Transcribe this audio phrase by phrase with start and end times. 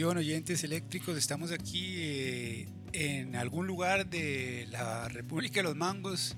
[0.00, 6.36] Oyentes eléctricos, estamos aquí eh, en algún lugar de la República de los Mangos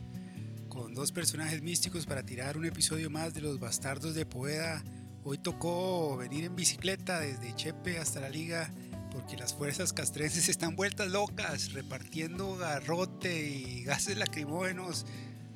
[0.70, 4.82] con dos personajes místicos para tirar un episodio más de Los Bastardos de Poeda.
[5.24, 8.70] Hoy tocó venir en bicicleta desde Chepe hasta la liga
[9.12, 15.04] porque las fuerzas castrenses están vueltas locas, repartiendo garrote y gases lacrimógenos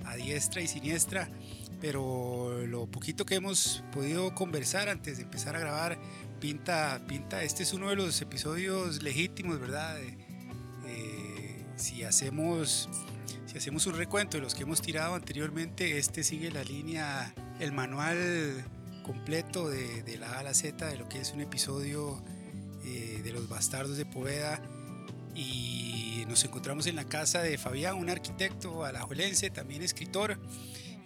[0.05, 1.31] a diestra y siniestra.
[1.81, 5.99] Pero lo poquito que hemos podido conversar antes de empezar a grabar
[6.45, 9.99] pinta, pinta, este es uno de los episodios legítimos, ¿verdad?
[10.87, 12.87] Eh, si hacemos
[13.47, 17.73] si hacemos un recuento de los que hemos tirado anteriormente, este sigue la línea, el
[17.73, 18.63] manual
[19.05, 22.23] completo de, la A a la Z de lo que es un episodio
[22.85, 24.61] eh, de los bastardos de Poveda
[25.35, 30.39] y nos encontramos en la casa de Fabián, un arquitecto alajuelense, también escritor.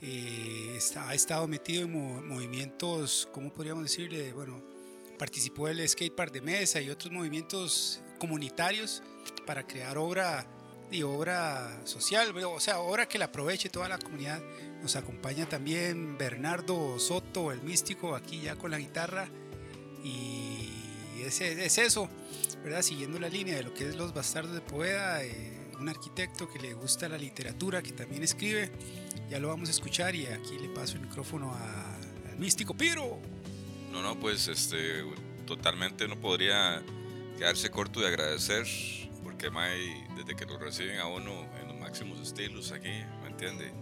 [0.03, 4.33] Eh, ha estado metido en movimientos, ¿cómo podríamos decirle?
[4.33, 4.78] Bueno,
[5.19, 9.03] Participó del skatepark de mesa y otros movimientos comunitarios
[9.47, 10.47] para crear obra
[10.91, 14.41] y obra social, o sea, obra que la aproveche toda la comunidad.
[14.81, 19.29] Nos acompaña también Bernardo Soto, el místico, aquí ya con la guitarra.
[20.03, 20.71] Y
[21.25, 22.09] es, es eso,
[22.63, 22.83] ¿verdad?
[22.83, 26.59] Siguiendo la línea de lo que es Los Bastardos de Poeda, eh, un arquitecto que
[26.59, 28.71] le gusta la literatura, que también escribe.
[29.29, 33.21] Ya lo vamos a escuchar y aquí le paso el micrófono al místico Piro.
[33.99, 35.03] No, no, pues este,
[35.45, 36.81] totalmente no podría
[37.37, 38.65] quedarse corto de agradecer,
[39.25, 43.73] porque May, desde que lo reciben a uno en los máximos estilos aquí, ¿me entiende?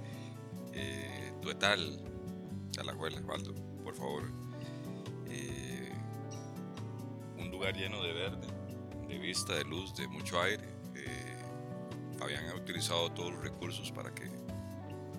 [0.72, 2.02] Eh, tal,
[2.80, 4.32] a la juela, Waldo, por favor.
[5.28, 5.92] Eh,
[7.36, 8.46] un lugar lleno de verde,
[9.08, 10.64] de vista, de luz, de mucho aire.
[10.94, 11.36] Eh,
[12.22, 14.30] habían utilizado todos los recursos para que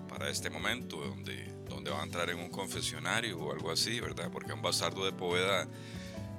[0.08, 4.30] para este momento donde donde va a entrar en un confesionario o algo así, ¿verdad?
[4.32, 5.66] Porque a un bastardo de Poveda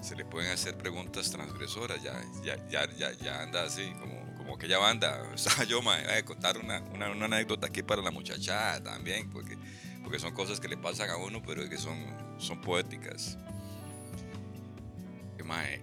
[0.02, 4.68] se le pueden hacer preguntas transgresoras, ya, ya, ya, ya, anda así, como, como que
[4.68, 5.24] ya anda.
[5.60, 9.30] O yo, me voy a contar una, una, una, anécdota aquí para la muchacha también,
[9.30, 9.58] porque,
[10.04, 11.98] porque son cosas que le pasan a uno, pero que son,
[12.40, 13.38] son poéticas.
[15.44, 15.82] Mae,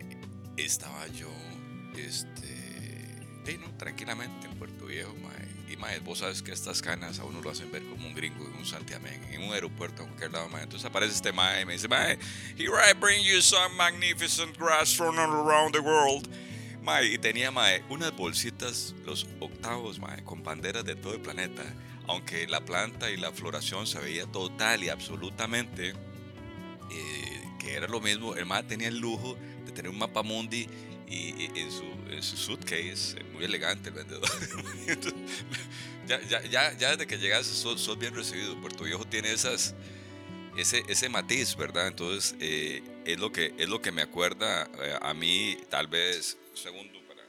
[0.56, 1.28] estaba yo,
[1.96, 2.54] este,
[3.76, 5.45] tranquilamente en Puerto Viejo, mae
[5.78, 8.54] mae, vos sabes que estas canas a uno lo hacen ver como un gringo en
[8.54, 10.62] un santiamén, en un aeropuerto, en cualquier lado, mae.
[10.62, 12.18] Entonces aparece este mae y me dice, mae,
[12.56, 16.28] here I bring you some magnificent grass from all around the world.
[16.82, 21.62] Mae, y tenía mae, unas bolsitas, los octavos, mae, con banderas de todo el planeta.
[22.08, 25.94] Aunque la planta y la floración se veía total y absolutamente
[26.90, 30.68] eh, que era lo mismo, el mae tenía el lujo de tener un mapa mundi
[31.08, 34.28] y, en, su, en, su, suitcase, muy elegante el vendedor.
[36.06, 38.60] ya, ya, ya, ya, desde que llegas sos, bien recibido.
[38.60, 39.74] Puerto Viejo tiene esas,
[40.56, 41.86] ese, ese matiz, ¿verdad?
[41.86, 46.36] Entonces eh, es, lo que, es lo que me acuerda eh, a mí, tal vez,
[46.50, 47.22] un segundo para...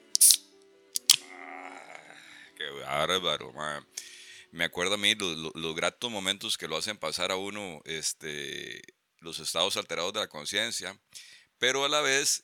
[1.31, 2.15] Ah,
[2.55, 3.53] qué bárbaro,
[4.51, 8.81] Me acuerda a mí los, los, gratos momentos que lo hacen pasar a uno este,
[9.19, 10.99] los estados alterados de la conciencia,
[11.59, 12.43] pero a la vez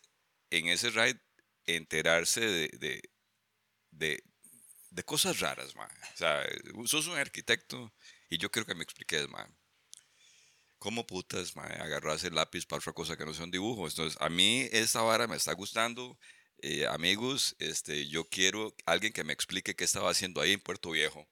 [0.58, 1.20] en ese ride
[1.66, 3.02] enterarse de,
[3.92, 4.24] de,
[4.92, 5.90] de, cosas raras, man.
[6.14, 6.46] O sea,
[6.86, 7.92] sos un arquitecto
[8.30, 9.58] y yo quiero que me expliques, man.
[10.78, 13.88] ¿Cómo putas, man, agarras el lápiz para otra cosa que no sea un dibujo?
[13.88, 16.20] Entonces, a mí esta vara me está gustando.
[16.62, 20.92] Eh, amigos, este, yo quiero alguien que me explique qué estaba haciendo ahí en Puerto
[20.92, 21.28] Viejo.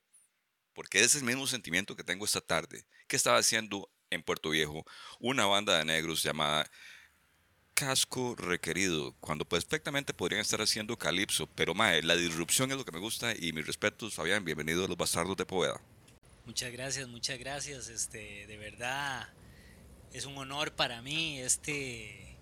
[0.73, 2.87] Porque es el mismo sentimiento que tengo esta tarde.
[3.07, 4.85] ¿Qué estaba haciendo en Puerto Viejo?
[5.19, 6.69] Una banda de negros llamada
[7.81, 12.91] casco requerido, cuando perfectamente podrían estar haciendo calipso, pero mae, la disrupción es lo que
[12.91, 15.81] me gusta y mis respetos, Fabián, bienvenido a los bastardos de Poveda.
[16.45, 19.27] Muchas gracias, muchas gracias, este, de verdad
[20.13, 22.37] es un honor para mí este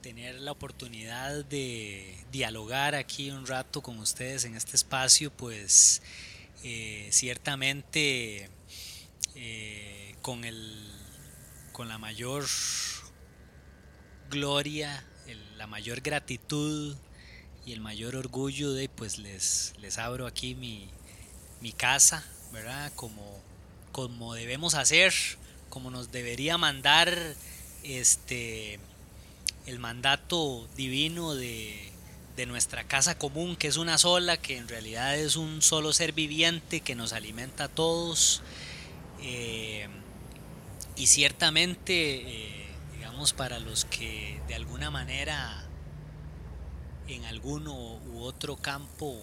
[0.00, 6.02] tener la oportunidad de dialogar aquí un rato con ustedes en este espacio, pues
[6.62, 8.48] eh, ciertamente
[9.34, 10.88] eh, con el
[11.72, 12.44] con la mayor
[14.28, 15.04] gloria,
[15.56, 16.96] la mayor gratitud
[17.66, 20.88] y el mayor orgullo de pues les, les abro aquí mi,
[21.60, 22.92] mi casa, ¿verdad?
[22.94, 23.40] Como,
[23.92, 25.12] como debemos hacer,
[25.68, 27.16] como nos debería mandar
[27.82, 28.78] este
[29.66, 31.92] el mandato divino de,
[32.36, 36.12] de nuestra casa común, que es una sola, que en realidad es un solo ser
[36.12, 38.42] viviente que nos alimenta a todos.
[39.20, 39.88] Eh,
[40.96, 42.67] y ciertamente eh,
[43.32, 45.66] para los que de alguna manera
[47.08, 47.74] en alguno
[48.12, 49.20] u otro campo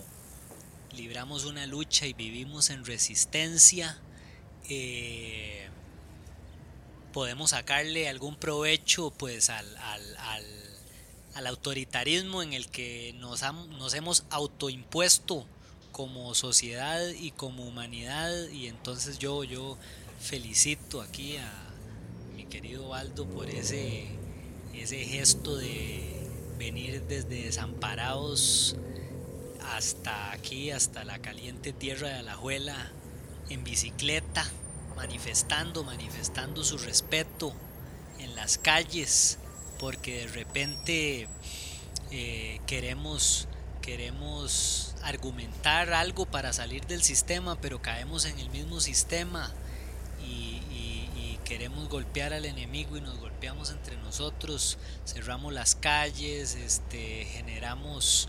[0.92, 3.98] libramos una lucha y vivimos en resistencia,
[4.70, 5.70] eh,
[7.14, 15.46] podemos sacarle algún provecho pues al, al autoritarismo en el que nos, nos hemos autoimpuesto
[15.94, 19.78] como sociedad y como humanidad y entonces yo, yo
[20.20, 21.66] felicito aquí a
[22.50, 24.08] querido Waldo por ese,
[24.74, 28.76] ese gesto de venir desde desamparados
[29.74, 32.92] hasta aquí, hasta la caliente tierra de Alajuela,
[33.50, 34.46] en bicicleta,
[34.96, 37.54] manifestando, manifestando su respeto
[38.20, 39.38] en las calles,
[39.80, 41.28] porque de repente
[42.12, 43.48] eh, queremos,
[43.82, 49.54] queremos argumentar algo para salir del sistema, pero caemos en el mismo sistema
[51.46, 58.28] queremos golpear al enemigo y nos golpeamos entre nosotros, cerramos las calles, este, generamos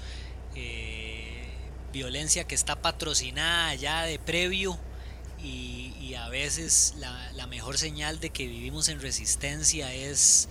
[0.54, 1.48] eh,
[1.92, 4.78] violencia que está patrocinada ya de previo
[5.42, 10.48] y, a veces la, mejor señal de que vivimos en resistencia es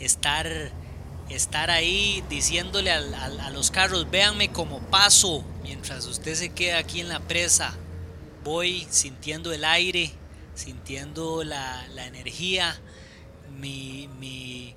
[0.00, 0.46] estar,
[1.28, 7.08] estar ahí diciéndole a los carros, véanme como paso mientras usted se queda aquí en
[7.08, 7.74] la presa.
[8.44, 10.12] Voy sintiendo el aire,
[10.58, 12.78] sintiendo la, energía,
[13.60, 14.74] mi,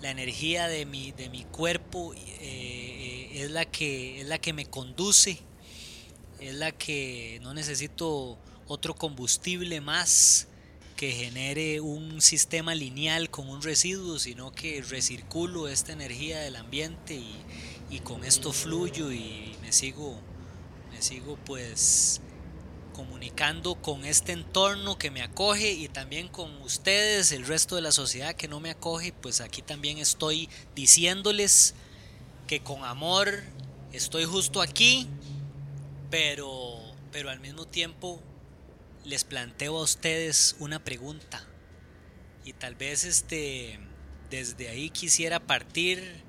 [0.00, 4.52] la energía de mi, de mi cuerpo eh, eh, es, la que, es la que
[4.52, 5.38] me conduce,
[6.38, 10.48] es la que no necesito otro combustible más
[10.96, 17.20] que genere un sistema lineal con un residuo, sino que recirculo esta energía del ambiente
[17.90, 20.18] y, con esto fluyo y me sigo,
[20.90, 22.20] me sigo pues
[22.92, 27.92] comunicando con este entorno que me acoge y también con ustedes, el resto de la
[27.92, 31.74] sociedad que no me acoge, pues aquí también estoy diciéndoles
[32.46, 33.42] que con amor
[33.92, 35.08] estoy justo aquí,
[36.10, 36.80] pero,
[37.10, 38.22] pero al mismo tiempo
[39.04, 41.46] les planteo a ustedes una pregunta.
[42.44, 43.78] Y tal vez este
[44.32, 46.22] desde ahí quisiera partir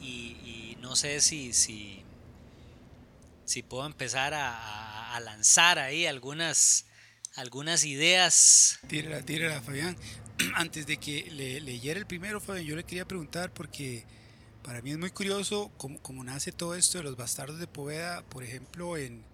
[0.00, 2.02] y, no sé si, si,
[3.44, 6.86] si puedo empezar a, lanzar ahí algunas,
[7.34, 8.78] algunas ideas.
[8.88, 9.96] Tírala, tírala, Fabián.
[10.54, 14.04] Antes de que le, leyera el primero, Fabián, yo le quería preguntar porque
[14.62, 18.42] para mí es muy curioso cómo, nace todo esto de los bastardos de Poveda, por
[18.44, 19.24] ejemplo, en,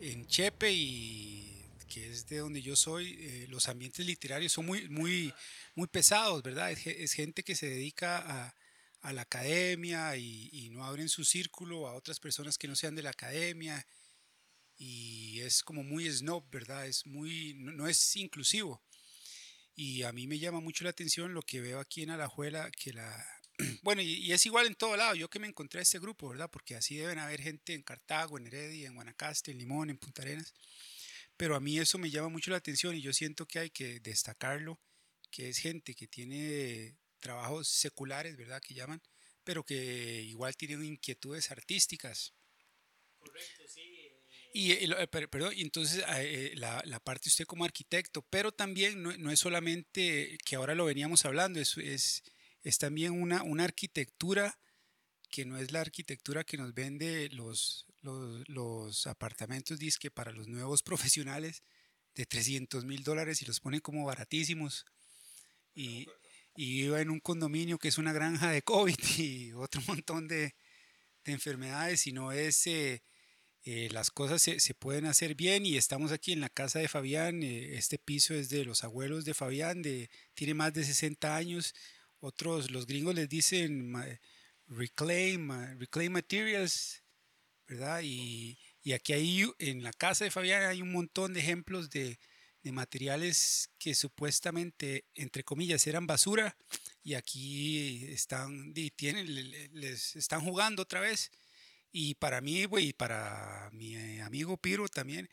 [0.00, 1.52] en Chepe y
[1.92, 5.32] que es de donde yo soy, eh, los ambientes literarios son muy, muy,
[5.74, 6.70] muy pesados, ¿verdad?
[6.72, 8.54] Es, gente que se dedica a,
[9.02, 13.02] a la academia y, no abren su círculo a otras personas que no sean de
[13.02, 13.86] la academia
[14.78, 16.86] y es como muy snob, ¿verdad?
[16.86, 18.82] Es muy, no, es inclusivo.
[19.74, 22.92] Y a mí me llama mucho la atención lo que veo aquí en Alajuela, que
[22.92, 23.26] la...
[23.82, 26.30] Bueno, y, y es igual en todo lado, yo que me encontré a este grupo,
[26.30, 26.50] ¿verdad?
[26.50, 30.22] Porque así deben haber gente en Cartago, en Heredia, en Guanacaste, en Limón, en Punta
[30.22, 30.54] Arenas
[31.42, 33.98] pero a mí eso me llama mucho la atención y yo siento que hay que
[33.98, 34.78] destacarlo,
[35.30, 38.60] que es gente que tiene trabajos seculares, ¿verdad?
[38.60, 39.00] Que llaman,
[39.44, 42.34] pero que igual tienen inquietudes artísticas.
[43.18, 43.92] Correcto, sí.
[44.54, 49.16] Y, eh, eh, perdón, entonces eh, la, la, parte usted como arquitecto, pero también no,
[49.16, 52.22] no, es solamente que ahora lo veníamos hablando, es, es,
[52.62, 54.58] es también una, una arquitectura
[55.30, 60.48] que no es la arquitectura que nos vende los, los, los apartamentos disque para los
[60.48, 61.62] nuevos profesionales
[62.14, 64.84] de 300 mil dólares y los pone como baratísimos.
[65.74, 66.06] Y,
[66.54, 70.54] y iba en un condominio que es una granja de COVID y otro montón de,
[71.24, 72.66] de enfermedades, y no es...
[72.66, 73.02] Eh,
[73.64, 76.88] eh, las cosas se, se, pueden hacer bien y estamos aquí en la casa de
[76.88, 77.44] Fabián.
[77.44, 81.72] Eh, este piso es de los abuelos de Fabián, de, tiene más de 60 años.
[82.18, 83.94] Otros, los gringos les dicen
[84.66, 87.02] reclaim, reclaim materials,
[88.02, 88.58] y,
[88.92, 92.18] aquí hay, en la casa de Fabián hay un montón de ejemplos de,
[92.70, 96.56] materiales que supuestamente, entre comillas, eran basura
[97.02, 99.26] y aquí están, tienen,
[99.72, 101.32] les están jugando otra vez.
[101.90, 105.28] Y para mí, y para mi amigo Piro también,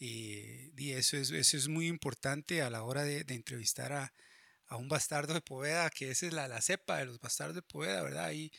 [0.00, 4.12] eh, y eso, es, eso es muy importante a la hora de, entrevistar a,
[4.76, 8.02] un bastardo de Poveda, que esa es la, la cepa de los bastardos de Poveda,
[8.02, 8.26] ¿verdad?
[8.26, 8.50] Hay,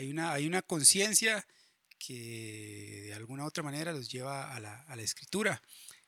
[0.00, 1.46] una, hay una conciencia
[1.98, 5.62] que de alguna otra manera los lleva a la, a la escritura.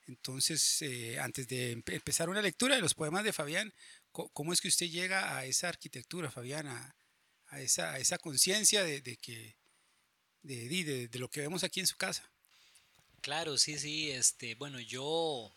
[0.06, 3.72] Entonces, eh, antes de empezar una lectura de los poemas de Fabián,
[4.12, 9.02] ¿cómo es que usted llega a esa arquitectura, Fabián, a, esa, a esa conciencia de,
[9.16, 9.56] que,
[10.42, 12.30] de, de, lo que vemos aquí en su casa?
[13.22, 14.10] Claro, sí, sí.
[14.10, 15.56] Este, bueno, yo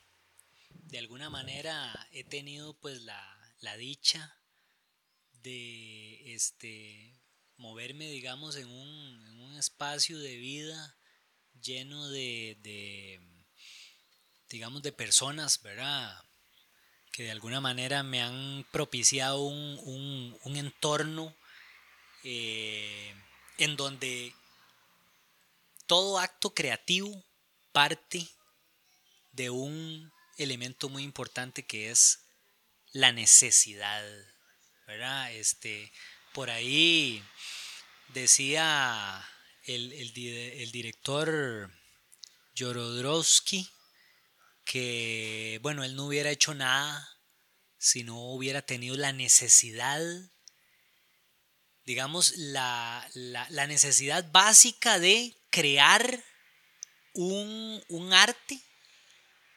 [0.70, 4.38] de alguna manera he tenido pues la, la dicha
[5.44, 7.14] de este,
[7.58, 10.98] moverme, digamos, en un, en un espacio de vida
[11.62, 12.58] lleno de,
[14.50, 16.24] digamos, de personas, ¿verdad?
[17.12, 21.36] Que de alguna manera me han propiciado un, un, entorno
[22.24, 23.14] eh,
[23.58, 24.34] en donde
[25.86, 27.24] todo acto creativo
[27.72, 28.28] parte
[29.32, 32.20] de un elemento muy importante que es
[32.92, 34.04] la necesidad,
[34.86, 35.32] ¿verdad?
[35.34, 35.92] Este,
[36.34, 37.24] por ahí
[38.10, 39.28] decía
[39.64, 41.72] el, el director
[42.58, 43.70] Jorodowski
[44.68, 47.10] que, bueno, él no hubiera hecho nada
[47.78, 50.02] si no hubiera tenido la necesidad,
[51.86, 53.10] digamos, la,
[53.68, 56.24] necesidad básica de crear
[57.14, 58.60] un, un, arte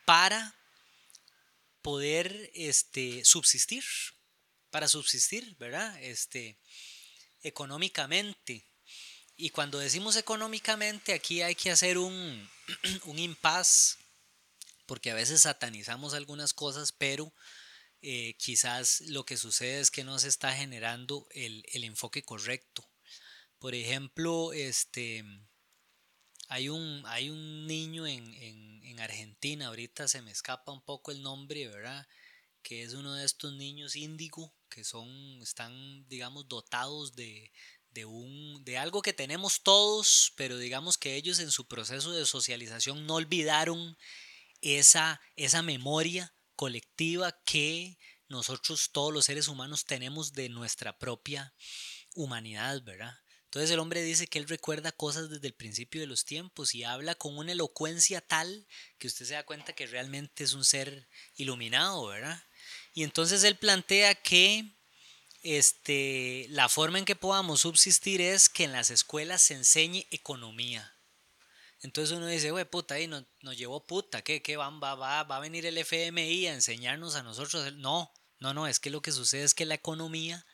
[0.04, 0.54] para
[1.82, 3.84] poder este, subsistir,
[4.70, 6.00] para subsistir, ¿verdad?
[6.02, 6.56] Este,
[7.42, 8.64] económicamente.
[9.36, 12.48] Y cuando decimos económicamente, aquí hay que hacer un,
[13.04, 13.98] un impas,
[14.90, 17.32] porque a veces satanizamos algunas cosas, pero
[18.02, 22.90] eh, quizás lo que sucede es que no se está generando el, enfoque correcto.
[23.60, 25.22] Por ejemplo, este,
[26.48, 28.34] hay, un, hay un niño en,
[28.82, 32.08] en, Argentina, ahorita se me escapa un poco el nombre, ¿verdad?
[32.60, 37.52] Que es uno de estos niños índigo que son, están, digamos, dotados de,
[37.92, 42.26] de, un, de algo que tenemos todos, pero digamos que ellos en su proceso de
[42.26, 43.96] socialización no olvidaron
[44.60, 47.98] esa, esa memoria colectiva que
[48.28, 51.54] nosotros todos los seres humanos tenemos de nuestra propia
[52.14, 53.14] humanidad, ¿verdad?
[53.44, 56.84] Entonces el hombre dice que él recuerda cosas desde el principio de los tiempos y
[56.84, 61.08] habla con una elocuencia tal que usted se da cuenta que realmente es un ser
[61.34, 62.40] iluminado, ¿verdad?
[62.94, 64.76] Y entonces él plantea que
[65.42, 70.94] este, la forma en que podamos subsistir es que en las escuelas se enseñe economía.
[71.82, 73.24] Entonces uno dice, güey, puta, ahí nos,
[73.56, 77.22] llevó puta, ¿qué, qué va, va, va, va a venir el FMI a enseñarnos a
[77.22, 77.72] nosotros?
[77.74, 80.44] No, no, no, es que lo que sucede es que la economía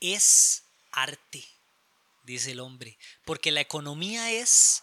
[0.00, 1.44] es arte,
[2.24, 4.82] dice el hombre, porque la economía es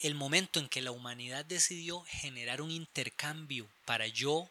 [0.00, 4.50] el momento en que la humanidad decidió generar un intercambio para yo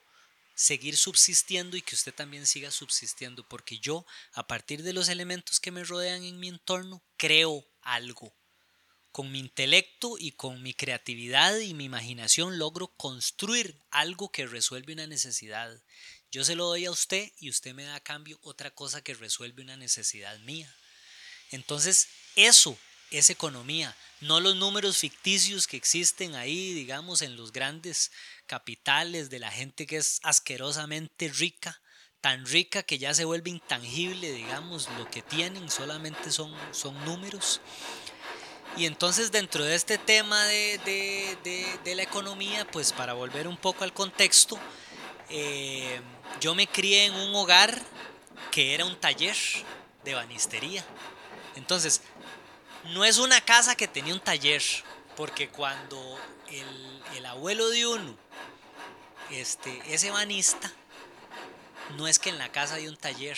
[0.55, 5.59] seguir subsistiendo y que usted también siga subsistiendo, porque yo, a partir de los elementos
[5.59, 8.33] que me rodean en mi entorno, creo algo
[9.13, 14.91] con mi intelecto y con mi creatividad y mi imaginación logro construir algo que resuelve
[14.91, 15.71] una necesidad.
[16.31, 19.13] Yo se lo doy a usted y usted me da a cambio otra cosa que
[19.13, 20.75] resuelve una necesidad mía.
[21.51, 22.75] Entonces, eso
[23.11, 28.11] es economía, no los números ficticios que existen ahí, digamos, en los grandes
[28.47, 31.79] capitales de la gente que es asquerosamente rica,
[32.19, 37.61] tan rica que ya se vuelve intangible, digamos, lo que tienen solamente son, son números.
[38.75, 41.37] Y entonces dentro de este tema de,
[41.85, 44.57] la economía, pues para volver un poco al contexto,
[45.29, 46.01] eh,
[46.41, 47.79] yo me crié en un hogar
[48.51, 49.35] que era un taller
[50.03, 50.83] de banistería.
[51.55, 52.01] Entonces,
[52.91, 54.61] no es una casa que tenía un taller,
[55.15, 58.15] porque cuando el, abuelo de uno
[59.31, 60.71] este, es ebanista,
[61.97, 63.37] no es que en la casa hay un taller,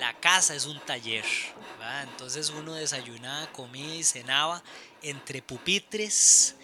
[0.00, 1.24] la casa es un taller.
[2.02, 4.62] Entonces uno desayunaba, comía y cenaba
[5.02, 6.56] entre pupitres,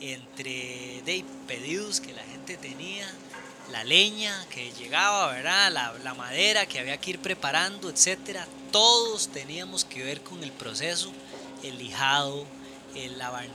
[0.00, 3.08] entre de, pedidos que la gente tenía,
[3.70, 5.70] la leña que llegaba, ¿verdad?
[5.70, 8.46] La, madera que había que ir preparando, etcétera.
[8.70, 11.12] Todos teníamos que ver con el proceso,
[11.62, 12.46] el lijado,
[12.94, 13.46] el, la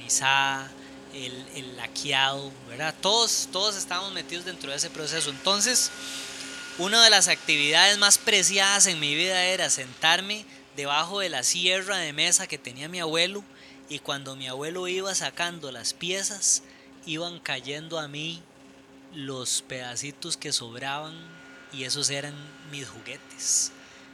[1.13, 2.93] el, el laqueado, ¿verdad?
[3.01, 5.31] Todos, todos estábamos metidos dentro de ese proceso.
[5.31, 5.91] Entonces,
[6.79, 11.97] una de las actividades más preciadas en mi vida era sentarme debajo de la sierra
[11.97, 13.43] de mesa que tenía mi abuelo
[13.89, 16.61] y cuando mi abuelo iba sacando las piezas,
[17.07, 18.43] iban cayendo a mí
[19.11, 21.15] los pedacitos que sobraban
[21.73, 22.35] y esos eran
[22.69, 23.71] mis juguetes,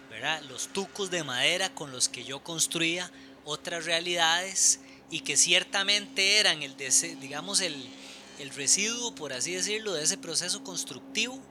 [0.10, 0.42] ¿verdad?
[0.44, 3.12] Los tucos de madera con los que yo construía
[3.44, 4.80] otras realidades
[5.12, 6.78] y que ciertamente eran el,
[7.20, 7.76] digamos, el,
[8.40, 11.42] el residuo, por así decirlo, de ese proceso constructivo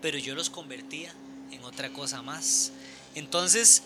[0.00, 1.12] pero yo los convertía
[1.50, 2.72] en otra cosa más.
[3.14, 3.82] Entonces,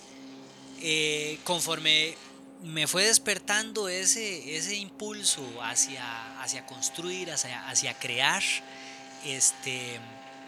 [0.80, 2.16] eh, conforme
[2.62, 8.42] me fue despertando ese, ese impulso hacia, hacia construir, hacia, hacia crear,
[9.24, 10.00] este,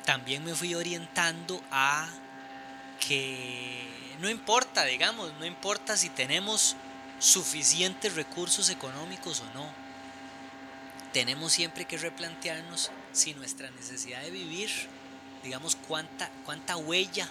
[0.05, 2.09] también me fui orientando a
[3.07, 3.87] que
[4.21, 6.77] no importa, digamos, no importa si tenemos
[7.19, 9.71] suficientes recursos económicos o no.
[11.13, 14.71] Tenemos siempre que replantearnos si nuestra necesidad de vivir
[15.47, 17.29] digamos, cuánta, cuánta huella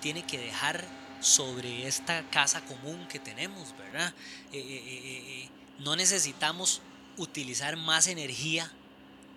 [0.00, 0.84] tiene que dejar
[1.20, 4.12] sobre esta casa común que tenemos, ¿verdad?
[4.52, 5.48] Eh, eh, eh,
[5.78, 6.80] no necesitamos
[7.18, 8.70] utilizar más energía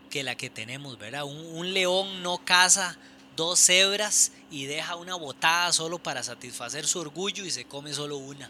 [0.10, 1.26] que la que tenemos, ¿verdad?
[1.26, 2.98] Un, león no caza
[3.36, 8.18] dos cebras y deja una botada solo para satisfacer su orgullo y se come solo
[8.18, 8.50] una,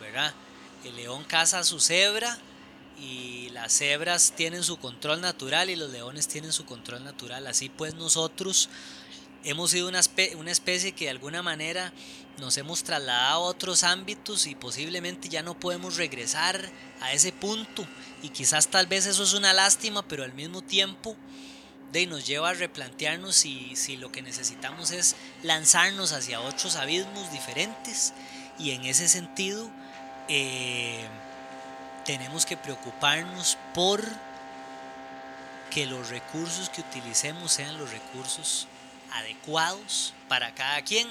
[0.00, 0.32] ¿verdad?
[0.84, 2.38] El león caza a su cebra
[3.02, 7.46] y las cebras tienen su control natural y los leones tienen su control natural.
[7.48, 8.68] Así pues nosotros
[9.44, 11.92] hemos sido una, especie que de alguna manera
[12.38, 17.84] nos hemos trasladado a otros ámbitos y posiblemente ya no podemos regresar a ese punto.
[18.22, 21.16] Y quizás tal vez eso es una lástima, pero al mismo tiempo
[21.90, 27.32] de, nos lleva a replantearnos si, si lo que necesitamos es lanzarnos hacia otros abismos
[27.32, 28.12] diferentes.
[28.60, 29.68] Y en ese sentido,
[30.28, 31.04] eh,
[32.04, 34.02] tenemos que preocuparnos por
[35.70, 38.66] que los recursos que utilicemos sean los recursos
[39.12, 41.08] adecuados para cada quien.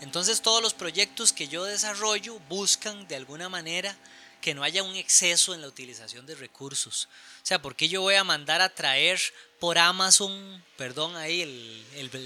[0.00, 3.96] Entonces todos los proyectos que yo desarrollo buscan de alguna manera
[4.40, 7.08] que no haya un exceso en la utilización de recursos.
[7.42, 9.20] O sea, porque yo voy a mandar a traer
[9.60, 12.20] por Amazon, perdón ahí, el,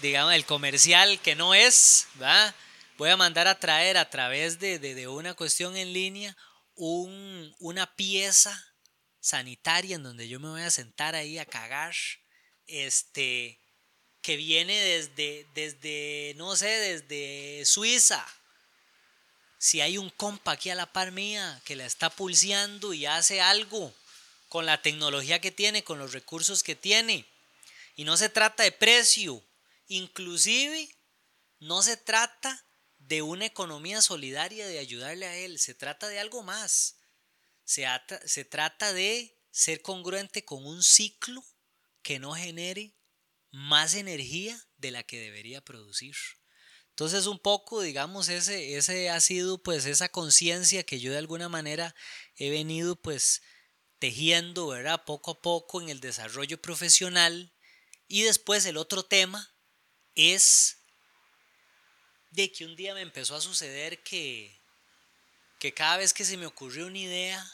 [0.00, 2.54] digamos, el comercial que no es, ¿verdad?
[2.98, 6.36] Voy a mandar a traer a través de, de, una cuestión en línea
[6.74, 8.74] un, una pieza
[9.20, 11.94] sanitaria en donde yo me voy a sentar ahí a cagar
[12.66, 13.60] este,
[14.20, 18.26] que viene desde, desde, no sé, desde Suiza.
[19.58, 23.40] Si hay un compa aquí a la par mía que la está pulseando y hace
[23.40, 23.94] algo
[24.48, 27.24] con la tecnología que tiene, con los recursos que tiene.
[27.94, 29.40] Y no se trata de precio,
[29.86, 30.88] inclusive
[31.60, 32.64] no se trata
[33.08, 37.00] de una economía solidaria de ayudarle a él, se trata de algo más.
[37.64, 37.86] Se,
[38.26, 41.42] se trata de ser congruente con un ciclo
[42.02, 42.94] que no genere
[43.50, 46.14] más energía de la que debería producir.
[46.90, 51.48] Entonces un poco, digamos, ese, ese ha sido pues esa conciencia que yo de alguna
[51.48, 51.94] manera
[52.36, 53.40] he venido pues
[53.98, 55.04] tejiendo, ¿verdad?
[55.06, 57.54] Poco a poco en el desarrollo profesional.
[58.06, 59.54] Y después el otro tema
[60.14, 60.77] es
[62.30, 64.60] de que un día me empezó a suceder que,
[65.58, 67.44] que cada vez que se me ocurrió una idea,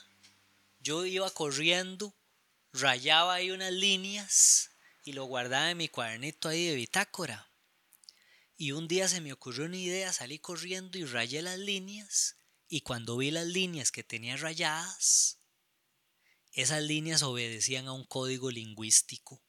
[0.80, 2.14] yo iba corriendo
[2.74, 4.70] rayaba ahí unas líneas
[5.04, 7.48] y lo guardaba en mi cuadernito ahí de bitácora.
[8.56, 12.36] Y un día se me ocurrió una idea, salí corriendo y rayé las líneas.
[12.68, 15.38] Y cuando vi las líneas que tenía rayadas,
[16.52, 19.42] esas líneas obedecían a un código lingüístico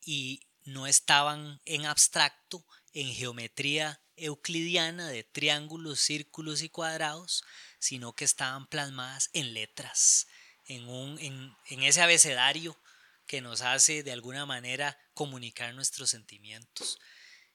[0.00, 7.44] y no estaban en abstracto, en geometría euclidiana de triángulos, círculos y cuadrados,
[7.78, 10.26] sino que estaban plasmadas en letras,
[10.66, 12.76] en, un, en, ese abecedario
[13.26, 16.98] que nos hace de alguna manera comunicar nuestros sentimientos.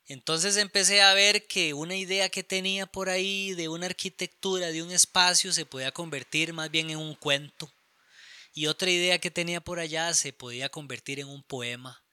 [0.08, 4.84] Entonces empecé a ver que una idea que tenía por ahí de una arquitectura, de
[4.84, 7.72] un espacio, se podía convertir más bien en un cuento.
[8.54, 12.04] Y otra idea que tenía por allá se podía convertir en un poema.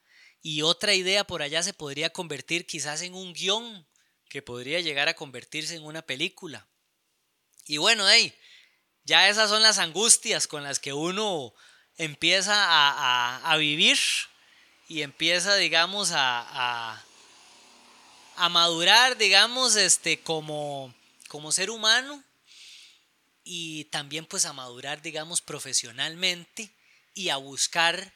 [0.43, 3.87] Y otra idea por allá se podría convertir quizás en un guion
[4.33, 6.67] que podría llegar a convertirse en una película.
[7.67, 8.35] Y bueno, hey,
[9.05, 11.53] ya esas son las angustias con las que uno
[11.99, 13.99] empieza a, vivir
[14.89, 17.05] y empieza, digamos, a,
[18.37, 20.95] a, madurar, digamos, este, como,
[21.29, 22.25] como ser humano
[23.45, 26.75] y también pues a madurar, digamos, profesionalmente
[27.13, 28.15] y a buscar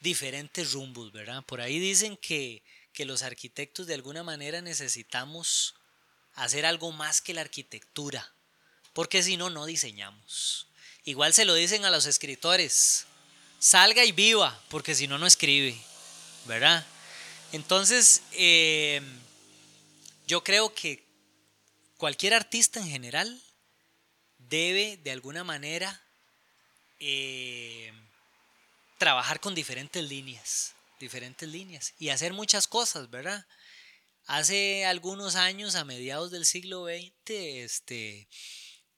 [0.00, 1.44] diferentes rumbos, ¿verdad?
[1.44, 5.74] Por ahí dicen que, que los arquitectos de alguna manera necesitamos
[6.34, 8.32] hacer algo más que la arquitectura
[8.92, 10.66] porque si no, no diseñamos.
[11.04, 13.06] Igual se lo dicen a los escritores,
[13.58, 15.76] salga y viva, porque si no, no escribe,
[16.46, 16.84] ¿verdad?
[17.52, 19.04] Entonces, em,
[20.26, 21.04] yo creo que
[21.96, 23.42] cualquier artista en general
[24.38, 26.00] debe de alguna manera
[27.04, 27.94] em,
[28.98, 30.72] trabajar con diferentes líneas,
[31.02, 33.44] diferentes líneas y hacer muchas cosas, ¿verdad?
[34.26, 38.28] Hace algunos años, a mediados del siglo XX, este,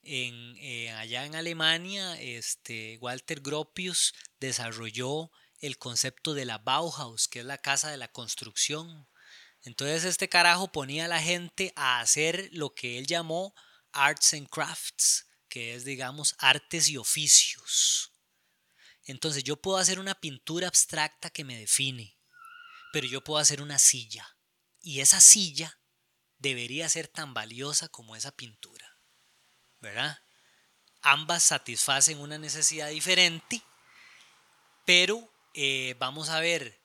[0.03, 7.39] en, eh, allá en Alemania, este, Walter Gropius desarrolló el concepto de la Bauhaus, que
[7.39, 9.07] es la casa de la construcción.
[9.63, 13.55] Entonces este carajo ponía a la gente a hacer lo que él llamó
[13.91, 18.11] arts and crafts, que es digamos artes y oficios.
[19.05, 22.17] Entonces yo puedo hacer una pintura abstracta que me define,
[22.91, 24.37] pero yo puedo hacer una silla
[24.81, 25.79] y esa silla
[26.37, 28.95] debería ser tan valiosa como esa pintura.
[29.85, 30.19] ¿verdad?
[31.01, 33.61] Ambas satisfacen una necesidad diferente,
[34.83, 36.81] pero eh, vamos a ver,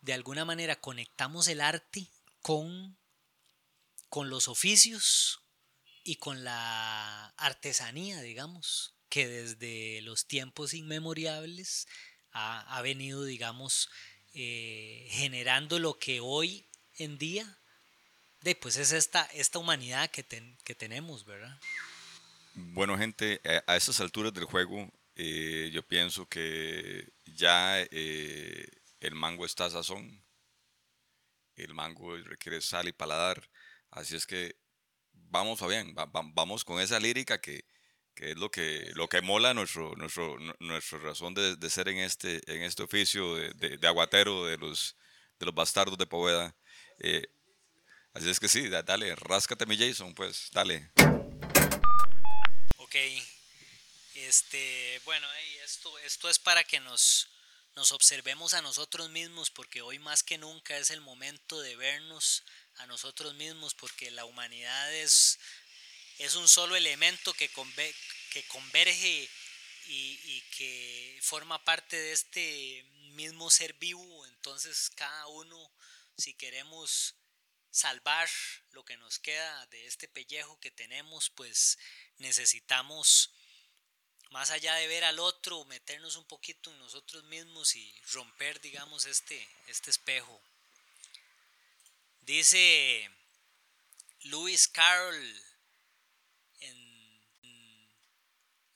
[0.00, 2.98] de alguna manera conectamos el arte con,
[4.08, 5.42] con los oficios
[6.02, 11.86] y con la artesanía, digamos, que desde los tiempos inmemoriales
[12.32, 13.90] ha, venido, digamos,
[14.32, 17.58] eh, generando lo que hoy en día
[18.42, 20.24] de, pues es esta, esta humanidad que,
[20.64, 21.58] que tenemos, ¿verdad?
[22.54, 28.66] Bueno, gente, a estas alturas del juego, eh, yo pienso que ya eh,
[29.00, 30.24] el mango está a sazón.
[31.56, 33.50] El mango requiere sal y paladar.
[33.90, 34.56] Así es que
[35.12, 35.94] vamos, Fabián,
[36.32, 37.64] vamos con esa lírica que,
[38.20, 41.98] que, es lo que, lo que mola nuestro, nuestro, nuestra razón de, de, ser en
[41.98, 44.94] este, en este oficio de, de, aguatero de los,
[45.38, 46.54] de los bastardos de Poveda.
[46.98, 47.26] Eh,
[48.12, 50.90] así es que sí, dale, ráscate mi Jason, pues, dale.
[52.76, 52.96] Ok.
[54.16, 55.26] Este, bueno,
[55.64, 57.26] esto, esto es para que nos,
[57.74, 62.44] nos observemos a nosotros mismos, porque hoy más que nunca es el momento de vernos
[62.76, 65.38] a nosotros mismos, porque la humanidad es,
[66.20, 67.50] es un solo elemento que,
[68.30, 69.28] que converge
[69.86, 74.26] y, y, que forma parte de este mismo ser vivo.
[74.26, 75.72] Entonces cada uno,
[76.18, 77.14] si queremos
[77.70, 78.28] salvar
[78.72, 81.78] lo que nos queda de este pellejo que tenemos, pues
[82.18, 83.30] necesitamos,
[84.28, 89.06] más allá de ver al otro, meternos un poquito en nosotros mismos y romper, digamos,
[89.06, 90.38] este, este espejo.
[92.20, 93.10] Dice
[94.20, 95.42] Lewis Carroll
[96.60, 97.90] en,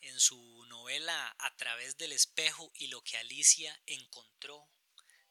[0.05, 4.69] en su novela A través del espejo y lo que Alicia encontró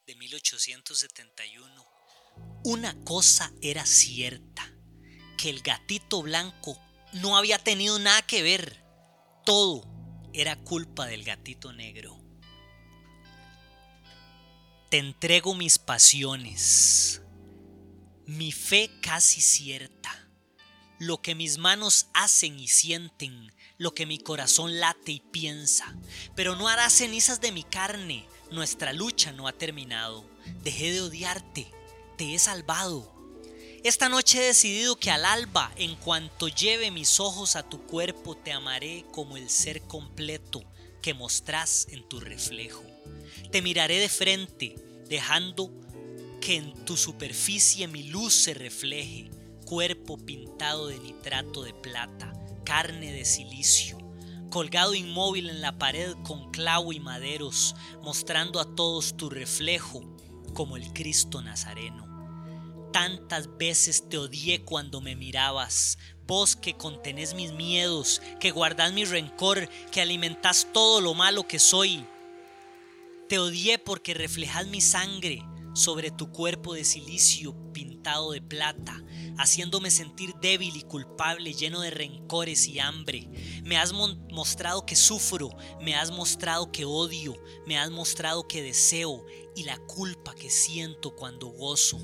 [0.06, 1.88] de 1871.
[2.64, 4.74] Una cosa era cierta,
[5.38, 6.80] que el gatito blanco
[7.14, 8.84] no había tenido nada que ver.
[9.46, 9.86] Todo
[10.34, 12.20] era culpa del gatito negro.
[14.90, 17.22] Te entrego mis pasiones,
[18.26, 20.30] mi fe casi cierta,
[21.00, 25.96] lo que mis manos hacen y sienten, lo que mi corazón late y piensa,
[26.36, 30.26] pero no hará cenizas de mi carne, nuestra lucha no ha terminado,
[30.64, 31.72] dejé de odiarte,
[32.18, 33.14] te he salvado,
[33.84, 38.38] esta noche he decidido que al alba, en cuanto lleve mis ojos a tu cuerpo,
[38.38, 40.64] te amaré como el ser completo
[41.02, 42.82] que mostrás en tu reflejo.
[43.52, 44.76] Te miraré de frente,
[45.10, 45.70] dejando
[46.40, 49.30] que en tu superficie mi luz se refleje,
[49.66, 52.32] cuerpo pintado de nitrato de plata,
[52.64, 53.98] carne de silicio,
[54.50, 60.02] colgado inmóvil en la pared con clavo y maderos, mostrando a todos tu reflejo
[60.54, 62.04] como el Cristo Nazareno.
[62.92, 65.98] Tantas veces te odié cuando me mirabas,
[66.28, 71.60] vos que contenés mis miedos, que guardás mi rencor, que alimentás todo lo malo que
[71.60, 72.06] soy.
[73.28, 79.04] Te odié porque reflejas mi sangre sobre tu cuerpo de silicio pintado de plata,
[79.38, 83.30] haciéndome sentir débil y culpable, lleno de rencores y hambre.
[83.64, 85.50] Me has mostrado que sufro,
[85.82, 91.16] me has mostrado que odio, me has mostrado que deseo y la culpa que siento
[91.16, 92.00] cuando gozo.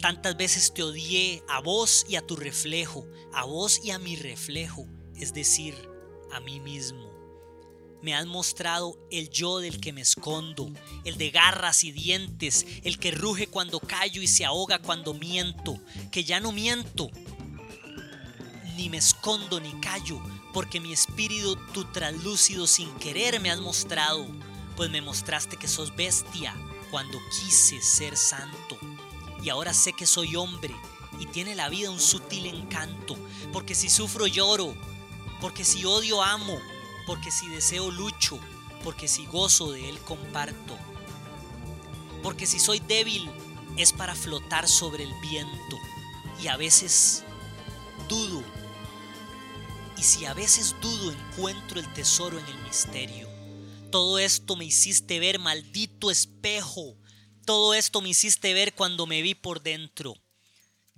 [0.00, 4.16] Tantas veces te odié a vos y a tu reflejo, a vos y a mi
[4.16, 5.74] reflejo, es decir,
[6.32, 7.09] a mí mismo.
[8.02, 10.70] Me has mostrado el yo del que me escondo,
[11.04, 15.78] el de garras y dientes, el que ruge cuando callo y se ahoga cuando miento,
[16.10, 17.10] que ya no miento,
[18.76, 20.18] ni me escondo ni callo,
[20.54, 24.26] porque mi espíritu tu translúcido sin querer me has mostrado,
[24.76, 26.54] pues me mostraste que sos bestia
[26.90, 28.78] cuando quise ser santo.
[29.42, 30.74] Y ahora sé que soy hombre
[31.18, 33.16] y tiene la vida un sutil encanto,
[33.52, 34.74] porque si sufro lloro,
[35.42, 36.58] porque si odio amo,
[37.06, 38.38] porque si deseo lucho,
[38.84, 40.78] porque si gozo de él comparto,
[42.22, 43.30] porque si soy débil
[43.76, 45.78] es para flotar sobre el viento
[46.42, 47.24] y a veces
[48.08, 48.42] dudo,
[49.96, 53.28] y si a veces dudo encuentro el tesoro en el misterio.
[53.90, 56.96] Todo esto me hiciste ver, maldito espejo,
[57.44, 60.14] todo esto me hiciste ver cuando me vi por dentro.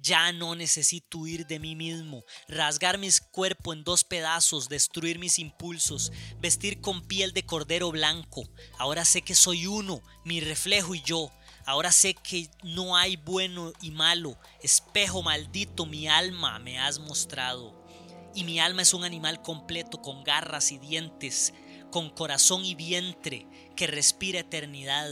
[0.03, 5.39] Ya no necesito huir de mí mismo, rasgar mis cuerpo en dos pedazos, destruir mis
[5.39, 6.11] impulsos,
[6.41, 8.43] vestir con piel de cordero blanco.
[8.79, 11.31] Ahora sé que soy uno, mi reflejo y yo.
[11.67, 14.37] Ahora sé que no hay bueno y malo.
[14.61, 17.87] Espejo maldito, mi alma me has mostrado.
[18.35, 21.55] Y mi alma es un animal completo con garras y dientes,
[21.93, 25.09] con corazón y vientre, que respira eternidad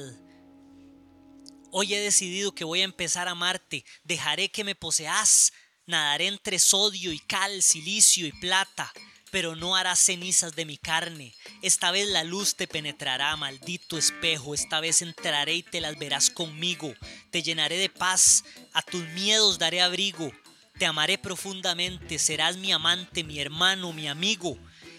[1.72, 5.52] Hoy he decidido que voy a empezar a amarte, dejaré que me poseas,
[5.86, 8.92] nadaré entre sodio y cal, silicio y plata,
[9.30, 11.32] pero no harás cenizas de mi carne.
[11.62, 16.28] Esta vez la luz te penetrará, maldito espejo, esta vez entraré y te las verás
[16.30, 16.92] conmigo,
[17.30, 20.32] te llenaré de paz, a tus miedos daré abrigo,
[20.76, 24.58] te amaré profundamente, serás mi amante, mi hermano, mi amigo,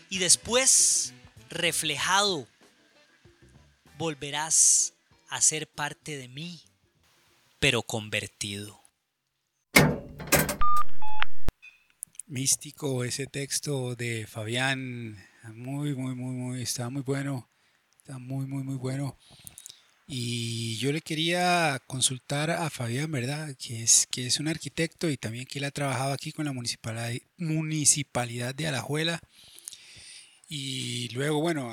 [0.10, 1.14] y después,
[1.50, 2.48] reflejado,
[3.98, 4.94] volverás
[5.32, 6.62] a ser parte de mí,
[7.60, 8.82] pero convertido.
[12.32, 15.18] místico ese texto de Fabián.
[15.54, 17.50] Muy, muy, muy, muy, está muy bueno.
[17.98, 19.18] Está muy, muy, muy bueno.
[20.08, 23.56] Y yo le quería consultar a Fabián, ¿verdad?
[23.58, 26.54] Que es, que es un arquitecto y también que él ha trabajado aquí con la
[26.54, 29.20] municipalidad, municipalidad de Alajuela.
[30.48, 31.70] Y luego, bueno,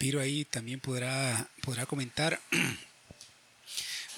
[0.00, 2.40] Piro ahí también podrá, podrá comentar.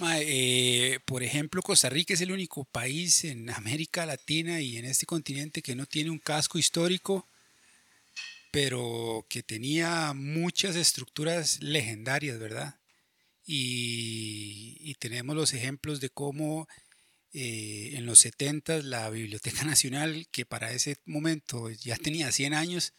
[0.04, 5.06] Eh, por ejemplo, Costa Rica es el único país en América Latina y en este
[5.06, 7.28] continente que no tiene un casco histórico,
[8.50, 12.80] pero que tenía muchas estructuras legendarias, ¿verdad?
[13.46, 16.66] Y, tenemos los ejemplos de cómo
[17.32, 22.94] eh, en los 70 la Biblioteca Nacional, que para ese momento ya tenía 100 años,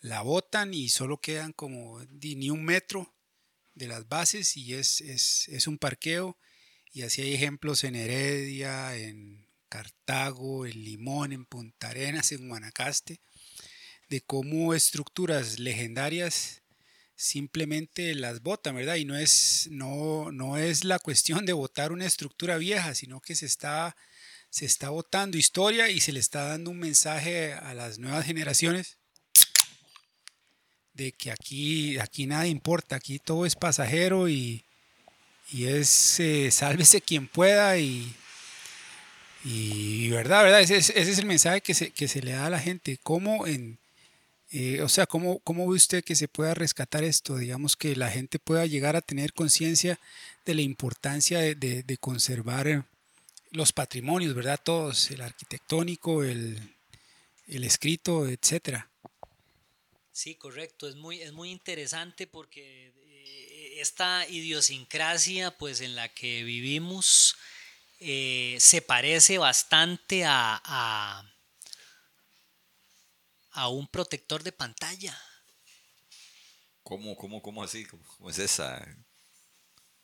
[0.00, 3.14] la botan y solo quedan como ni un metro
[3.74, 6.38] de las bases y es, es, un parqueo.
[6.92, 13.20] Y así hay ejemplos en Heredia, en Cartago, en Limón, en Punta Arenas, en Guanacaste,
[14.08, 16.62] de cómo estructuras legendarias
[17.14, 18.96] simplemente las botan, ¿verdad?
[18.96, 23.36] Y no es, no, no es la cuestión de votar una estructura vieja, sino que
[23.36, 23.94] se está,
[24.48, 28.99] se está votando historia y se le está dando un mensaje a las nuevas generaciones
[30.94, 34.64] de que aquí, aquí nada importa, aquí todo es pasajero y,
[35.52, 38.14] es eh, sálvese quien pueda y,
[39.44, 42.60] y verdad, verdad, ese, es el mensaje que se, que se, le da a la
[42.60, 42.98] gente.
[43.02, 43.78] ¿Cómo en,
[44.52, 47.36] eh, o sea, ¿cómo, ¿cómo ve usted que se pueda rescatar esto?
[47.36, 50.00] Digamos que la gente pueda llegar a tener conciencia
[50.44, 52.82] de la importancia de, de, conservar eh,
[53.52, 54.60] los patrimonios, ¿verdad?
[54.62, 56.58] Todos, el arquitectónico, el,
[57.46, 58.89] el escrito, etcétera.
[60.12, 60.88] Sí, correcto.
[60.88, 67.36] Es muy, es muy interesante porque eh, esta idiosincrasia pues, en la que vivimos
[68.00, 70.60] eh, se parece bastante a,
[73.52, 75.18] a, un protector de pantalla.
[76.82, 77.84] ¿Cómo, cómo, cómo así?
[77.84, 78.84] ¿Cómo es esa?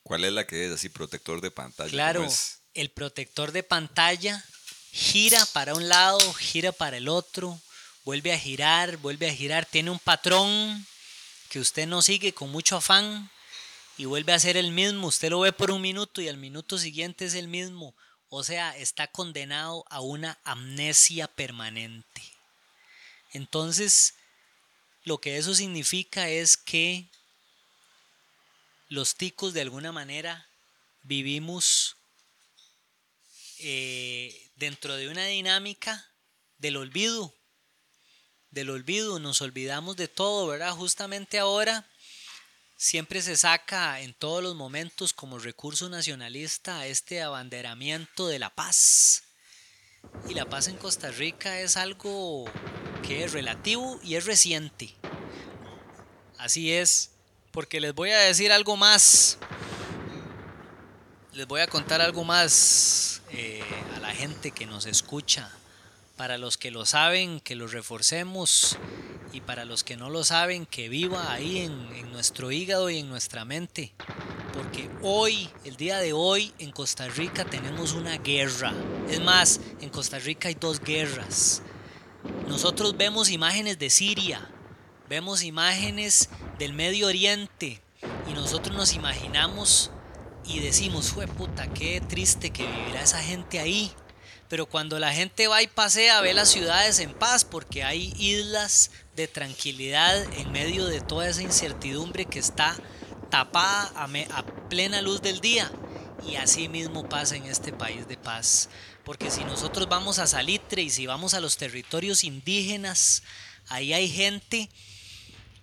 [0.02, 1.90] ¿Cuál es la que es así, protector de pantalla?
[1.90, 2.28] Claro,
[2.74, 4.44] el protector de pantalla
[4.92, 7.60] gira para un lado, gira para el otro,
[8.06, 10.86] vuelve a girar, vuelve a girar, tiene un patrón
[11.48, 13.28] que usted no sigue con mucho afán
[13.98, 16.78] y vuelve a ser el mismo, usted lo ve por un minuto y al minuto
[16.78, 17.96] siguiente es el mismo,
[18.28, 22.22] o sea, está condenado a una amnesia permanente.
[23.32, 24.14] Entonces,
[25.02, 27.08] lo que eso significa es que
[28.88, 30.46] los ticos de alguna manera
[31.02, 31.96] vivimos
[33.58, 36.08] eh, dentro de una dinámica
[36.58, 37.35] del olvido
[38.56, 40.72] del olvido, nos olvidamos de todo, ¿verdad?
[40.72, 41.86] Justamente ahora
[42.74, 49.24] siempre se saca en todos los momentos como recurso nacionalista este abanderamiento de la paz.
[50.26, 52.46] Y la paz en Costa Rica es algo
[53.06, 54.94] que es relativo y es reciente.
[56.38, 57.10] Así es,
[57.50, 59.36] porque les voy a decir algo más.
[61.34, 63.62] Les voy a contar algo más eh,
[63.94, 65.52] a la gente que nos escucha
[66.16, 68.78] para los que lo saben, que lo reforcemos
[69.32, 73.08] y para los que no lo saben, que viva ahí en, nuestro hígado y en
[73.10, 73.92] nuestra mente.
[74.54, 78.72] Porque hoy, el día de hoy, en Costa Rica tenemos una guerra.
[79.10, 81.60] Es más, en Costa Rica hay dos guerras.
[82.48, 84.48] Nosotros vemos imágenes de Siria,
[85.10, 87.82] vemos imágenes del Medio Oriente
[88.28, 89.90] y nosotros nos imaginamos
[90.46, 93.92] y decimos, fue puta, qué triste que vivirá esa gente ahí.
[94.48, 98.90] Pero cuando la gente va y pasea, ve las ciudades en paz, porque hay islas
[99.16, 102.76] de tranquilidad en medio de toda esa incertidumbre que está
[103.30, 105.70] tapada a, plena luz del día.
[106.26, 108.68] Y así mismo pasa en este país de paz.
[109.04, 113.22] Porque si nosotros vamos a Salitre y si vamos a los territorios indígenas,
[113.68, 114.70] ahí hay gente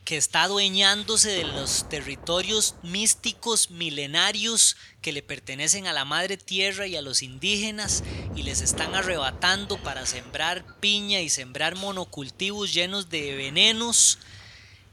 [0.05, 6.87] que está adueñándose de los territorios místicos milenarios que le pertenecen a la madre tierra
[6.87, 8.03] y a los indígenas
[8.35, 14.19] y les están arrebatando para sembrar piña y sembrar monocultivos llenos de venenos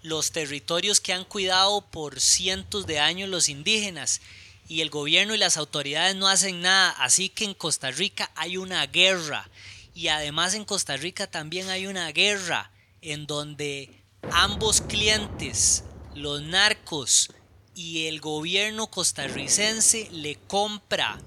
[0.03, 4.21] los territorios que han cuidado por cientos de años los indígenas.
[4.69, 8.57] Y el gobierno y las autoridades no hacen nada, así que en Costa Rica hay
[8.57, 9.49] una guerra.
[9.95, 12.71] Y además en Costa Rica también hay una guerra
[13.03, 14.00] en donde
[14.31, 17.31] ambos clientes, los narcos
[17.75, 21.21] y el gobierno costarricense le compra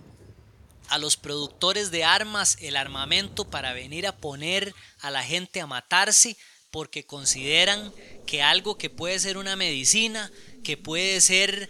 [0.89, 5.67] a los productores de armas el armamento para venir a poner a la gente a
[5.67, 6.38] matarse
[6.71, 7.93] porque consideran
[8.25, 10.32] que algo que puede ser una medicina,
[10.63, 11.69] que puede ser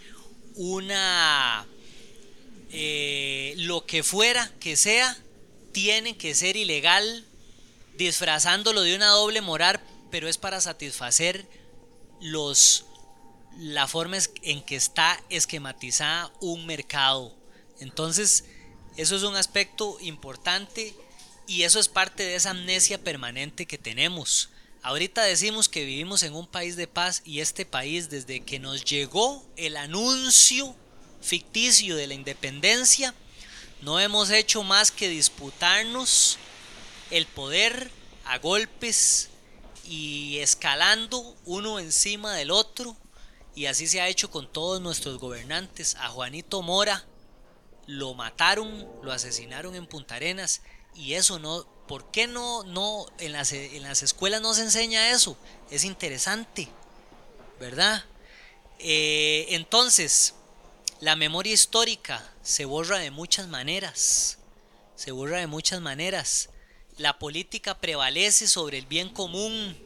[0.54, 1.66] una...
[2.76, 5.16] Eh, lo que fuera que sea,
[5.72, 7.24] tiene que ser ilegal
[7.96, 9.80] disfrazándolo de una doble moral,
[10.14, 11.44] pero es para satisfacer
[12.20, 12.84] los
[13.58, 17.36] la forma en que está esquematizada un mercado.
[17.80, 18.44] Entonces,
[18.96, 20.94] eso es un aspecto importante
[21.48, 24.50] y eso es parte de esa amnesia permanente que tenemos.
[24.82, 28.84] Ahorita decimos que vivimos en un país de paz y este país desde que nos
[28.84, 30.76] llegó el anuncio
[31.22, 33.16] ficticio de la independencia,
[33.82, 36.38] no hemos hecho más que disputarnos
[37.10, 37.90] el poder
[38.24, 39.30] a golpes
[39.86, 42.96] y escalando uno encima del otro.
[43.54, 45.94] Y así se ha hecho con todos nuestros gobernantes.
[45.96, 47.04] A Juanito Mora
[47.86, 50.62] lo mataron, lo asesinaron en Punta Arenas.
[50.94, 55.10] Y eso no, ¿por qué no, no en, las, en las escuelas no se enseña
[55.10, 55.36] eso?
[55.70, 56.68] Es interesante,
[57.60, 58.04] ¿verdad?
[58.78, 60.34] Eh, entonces,
[61.00, 64.38] la memoria histórica se borra de muchas maneras.
[64.96, 66.48] Se borra de muchas maneras.
[66.96, 69.76] La política prevalece sobre el bien común.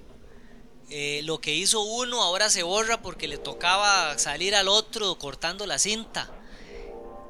[0.90, 5.66] Eh, lo que hizo uno ahora se borra porque le tocaba salir al otro cortando
[5.66, 6.30] la cinta.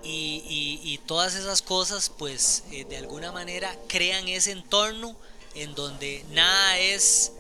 [0.03, 5.17] Y, todas esas cosas pues eh, de alguna manera crean ese entorno
[5.55, 7.33] en donde nada es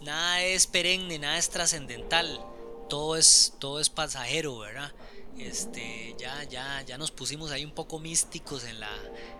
[0.00, 2.40] nada es perenne, nada es trascendental,
[2.88, 4.92] todo es todo es pasajero, ¿verdad?
[5.38, 8.90] Este, ya, ya, ya nos pusimos ahí un poco místicos en la,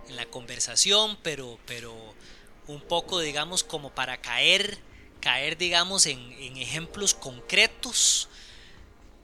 [0.09, 1.95] en la conversación, pero, pero
[2.67, 4.79] un poco, digamos, como para caer,
[5.21, 6.19] caer, digamos, en,
[6.57, 8.29] ejemplos concretos.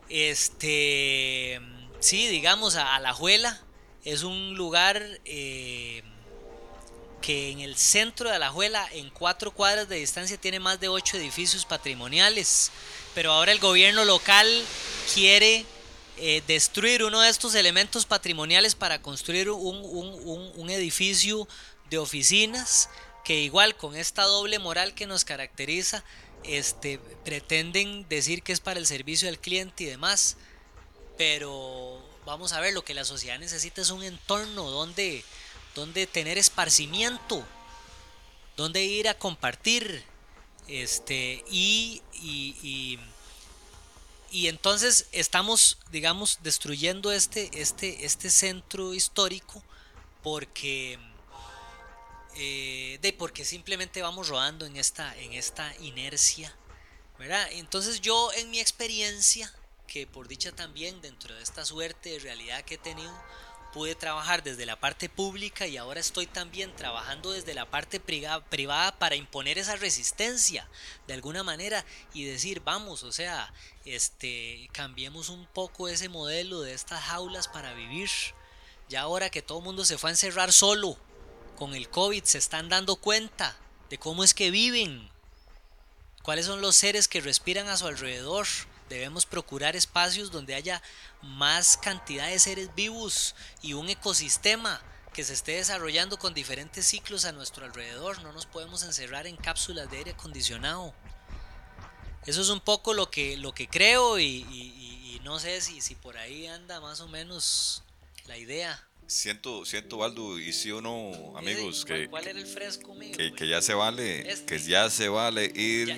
[0.08, 1.60] Este,
[2.00, 3.60] sí, digamos, a, La Juela
[4.04, 6.02] es un lugar eh,
[7.22, 11.16] que en el centro de Alajuela, en cuatro cuadras de distancia, tiene más de ocho
[11.16, 12.70] edificios patrimoniales.
[13.14, 14.46] Pero ahora el gobierno local
[15.14, 15.64] quiere
[16.18, 21.48] eh, destruir uno de estos elementos patrimoniales para construir un, edificio
[21.88, 22.90] de oficinas
[23.24, 26.04] que igual con esta doble moral que nos caracteriza,
[26.44, 30.36] este, pretenden decir que es para el servicio al cliente y demás,
[31.16, 35.24] pero vamos a ver, lo que la sociedad necesita es un entorno donde,
[35.74, 37.44] donde tener esparcimiento,
[38.56, 40.04] donde ir a compartir,
[40.68, 42.98] este, y, y
[44.32, 49.62] y entonces estamos, digamos, destruyendo este, este, este centro histórico
[50.22, 50.98] porque,
[52.36, 56.54] eh, de, porque simplemente vamos rodando en esta, en esta inercia.
[57.18, 57.46] ¿verdad?
[57.52, 59.52] Entonces yo en mi experiencia,
[59.86, 63.12] que por dicha también dentro de esta suerte de realidad que he tenido,
[63.72, 68.98] pude trabajar desde la parte pública y ahora estoy también trabajando desde la parte privada
[68.98, 70.68] para imponer esa resistencia
[71.06, 76.74] de alguna manera y decir, vamos, o sea, este, cambiemos un poco ese modelo de
[76.74, 78.10] estas jaulas para vivir.
[78.88, 80.98] Ya ahora que todo el mundo se fue a encerrar solo
[81.56, 83.56] con el COVID, se están dando cuenta
[83.90, 85.10] de cómo es que viven,
[86.22, 88.46] cuáles son los seres que respiran a su alrededor.
[88.88, 90.82] Debemos procurar espacios donde haya
[91.22, 97.24] más cantidad de seres vivos y un ecosistema que se esté desarrollando con diferentes ciclos
[97.24, 98.22] a nuestro alrededor.
[98.22, 100.94] No nos podemos encerrar en cápsulas de aire acondicionado.
[102.26, 106.16] Eso es un poco lo que, lo que creo y, no sé si, si por
[106.16, 107.82] ahí anda más o menos
[108.26, 108.82] la idea.
[109.12, 113.46] Siento, siento, Baldo, y sí o no, amigos, que, ¿cuál era el fresco mío, que,
[113.46, 114.46] ya se vale, este.
[114.46, 115.94] que ya se vale ir,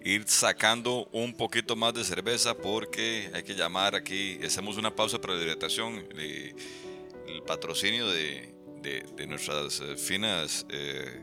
[0.00, 5.20] ir sacando un poquito más de cerveza porque hay que llamar aquí, hacemos una pausa
[5.20, 11.20] para la hidratación, el patrocinio de, de, nuestras eh, finas eh,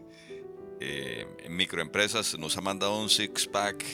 [0.82, 3.86] eh, microempresas nos ha mandado un six pack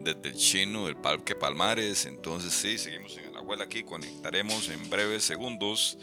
[0.00, 2.06] desde el chino del Parque Palmares.
[2.06, 3.16] Entonces, sí, seguimos
[3.62, 3.82] aquí.
[3.82, 5.98] Conectaremos en breves segundos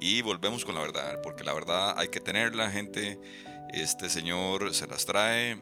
[0.00, 3.18] y volvemos con la verdad, porque la verdad hay que tenerla, gente.
[3.72, 5.58] Este señor se las trae.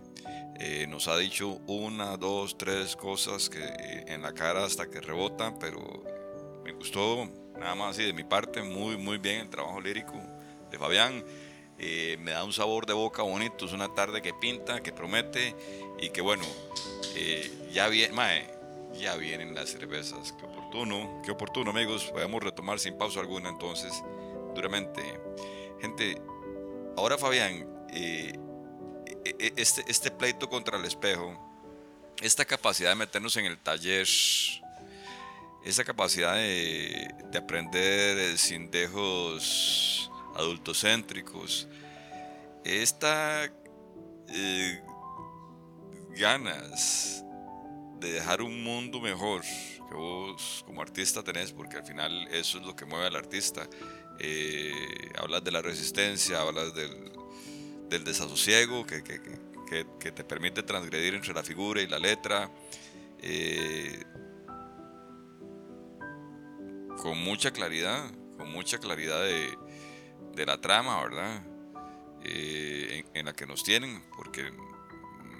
[0.60, 5.00] Eh, nos ha dicho una, dos, tres cosas que eh, en la cara hasta que
[5.00, 5.80] rebota, pero
[6.64, 10.14] me gustó, nada más así de mi parte, muy, muy bien el trabajo lírico
[10.70, 11.24] de Fabián.
[11.78, 15.56] Eh, me da un sabor de boca bonito, es una tarde que pinta, que promete
[15.98, 16.44] y que bueno,
[17.72, 18.14] ya, viene,
[18.94, 20.46] ya vienen las cervezas, qué
[21.22, 23.92] qué oportuno amigos, podemos retomar sin pausa alguna entonces,
[24.54, 25.02] duramente.
[25.80, 26.20] Gente,
[26.96, 28.36] ahora Fabián, eh,
[29.24, 31.38] e, e, este, este pleito contra el espejo,
[32.20, 34.08] esta capacidad de meternos en el taller,
[35.64, 41.68] esa capacidad de, de aprender sin dejos adultocéntricos,
[42.64, 43.44] esta
[44.28, 44.82] eh,
[46.16, 47.24] ganas
[48.04, 49.40] de dejar un mundo mejor
[49.88, 53.66] que vos como artista tenés, porque al final eso es lo que mueve al artista.
[54.18, 54.72] Eh,
[55.18, 57.12] hablas de la resistencia, hablas del,
[58.04, 62.50] desasosiego que, te permite transgredir entre la figura y la letra.
[63.20, 64.02] Eh,
[67.00, 71.42] con mucha claridad, con mucha claridad de, la trama, ¿verdad?
[72.24, 74.50] Eh, en, la que nos tienen, porque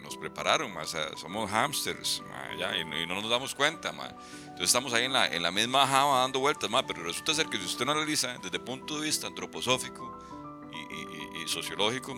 [0.05, 2.23] nos prepararon, o sea, somos hamsters,
[2.59, 3.91] ya, y, no nos damos cuenta.
[3.91, 7.59] Entonces estamos ahí en la, en la misma java dando vueltas, pero resulta ser que
[7.59, 12.15] si usted no analiza desde el punto de vista antroposófico y, y, sociológico,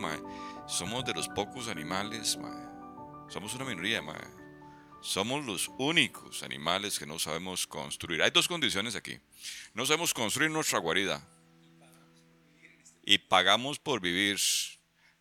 [0.67, 2.39] somos de los pocos animales,
[3.29, 4.03] somos una minoría,
[5.01, 8.23] somos los únicos animales que no sabemos construir.
[8.23, 9.19] Hay dos condiciones aquí.
[9.73, 11.27] No sabemos construir nuestra guarida
[13.05, 14.39] y pagamos por vivir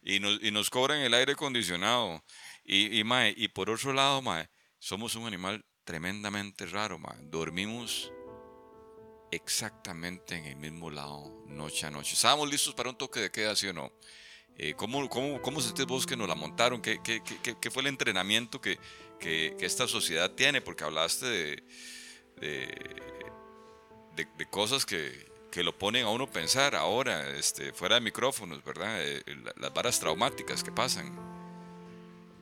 [0.04, 2.24] y nos, y nos cobran el aire acondicionado.
[2.66, 3.04] Y, y,
[3.38, 4.50] y por otro lado, mae,
[4.80, 6.98] somos un animal tremendamente raro.
[7.00, 7.16] Mae.
[7.22, 8.12] Dormimos
[9.32, 12.14] exactamente en el mismo lado, noche a noche.
[12.14, 13.92] ¿Estábamos listos para un toque de queda, sí o no?
[14.58, 16.82] Eh, ¿cómo, cómo, ¿Cómo sentís vos que nos la montaron?
[16.82, 18.80] ¿Qué, qué, qué, qué fue el entrenamiento que,
[19.20, 20.62] que, esta sociedad tiene?
[20.62, 21.64] Porque hablaste de,
[22.38, 28.62] de, de cosas que, que lo ponen a uno pensar ahora, este, fuera de micrófonos,
[28.62, 29.02] ¿verdad?
[29.02, 29.24] Eh,
[29.56, 31.35] las varas traumáticas que pasan.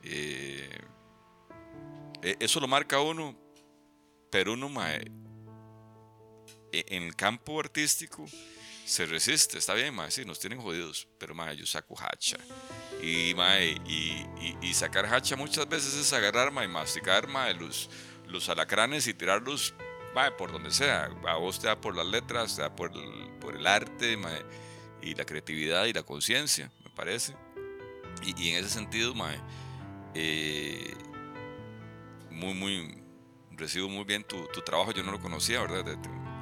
[0.04, 0.78] Eh,
[2.22, 3.36] e, eso lo marca uno,
[4.30, 5.04] pero uno e,
[6.72, 8.26] en el campo artístico
[8.84, 12.36] se resiste, está bien, mae, sí, nos tienen jodidos, pero mae, yo saco hacha.
[13.02, 14.26] Y, mae, y,
[14.62, 17.88] y, sacar hacha muchas veces es agarrar mae, y masticar mae, los,
[18.26, 19.74] los alacranes y tirarlos
[20.38, 21.10] por donde sea.
[21.26, 24.16] A vos te da por las letras, te da por el, por el arte
[25.02, 27.34] y la creatividad y la conciencia, me parece.
[28.24, 29.14] Y, en ese sentido,
[30.14, 30.94] eh,
[32.30, 33.02] muy, muy,
[33.52, 34.92] recibo muy bien tu, tu, trabajo.
[34.92, 35.98] Yo no lo conocía, ¿verdad?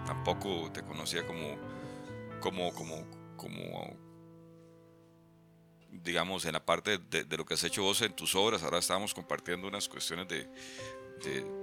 [0.06, 1.56] tampoco te conocía como,
[2.40, 3.06] como, como,
[3.36, 3.96] como,
[5.90, 8.62] digamos, en la parte de, de, lo que has hecho vos en tus obras.
[8.62, 10.48] Ahora estamos compartiendo unas cuestiones de,
[11.24, 11.62] de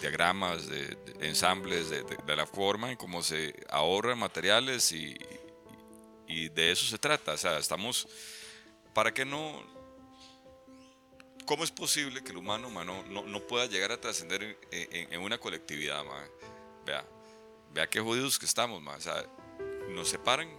[0.00, 5.16] diagramas, de, ensambles, de, la forma en cómo se ahorran materiales y,
[6.26, 7.32] y, de eso se trata.
[7.32, 8.08] O sea, estamos,
[8.92, 9.75] ¿para que no?
[11.46, 15.20] ¿Cómo es posible que el humano, humano no, no pueda llegar a trascender en, en,
[15.20, 16.04] una colectividad?
[16.84, 17.06] Vea,
[17.72, 19.24] vea qué jodidos que estamos, o sea,
[19.90, 20.50] nos separan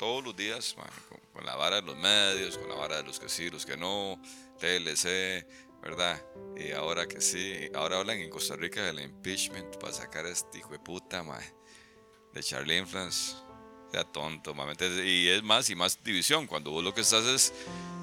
[0.00, 0.74] todos los días
[1.08, 3.64] con, con, la vara de los medios, con la vara de los que sí, los
[3.64, 4.20] que no,
[4.58, 5.46] TLC,
[5.80, 6.20] ¿verdad?
[6.56, 10.58] Y ahora que sí, ahora hablan en Costa Rica del impeachment para sacar a este
[10.58, 11.54] hijo de puta, mae,
[12.32, 13.36] de Charlie Influence.
[13.92, 14.74] Sea tonto, mae.
[15.04, 17.52] Y es más y más división, cuando vos lo que estás es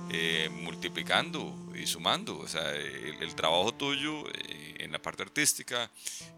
[0.09, 2.37] eh, multiplicando y sumando.
[2.39, 5.89] O sea, el, trabajo tuyo eh, en la parte artística,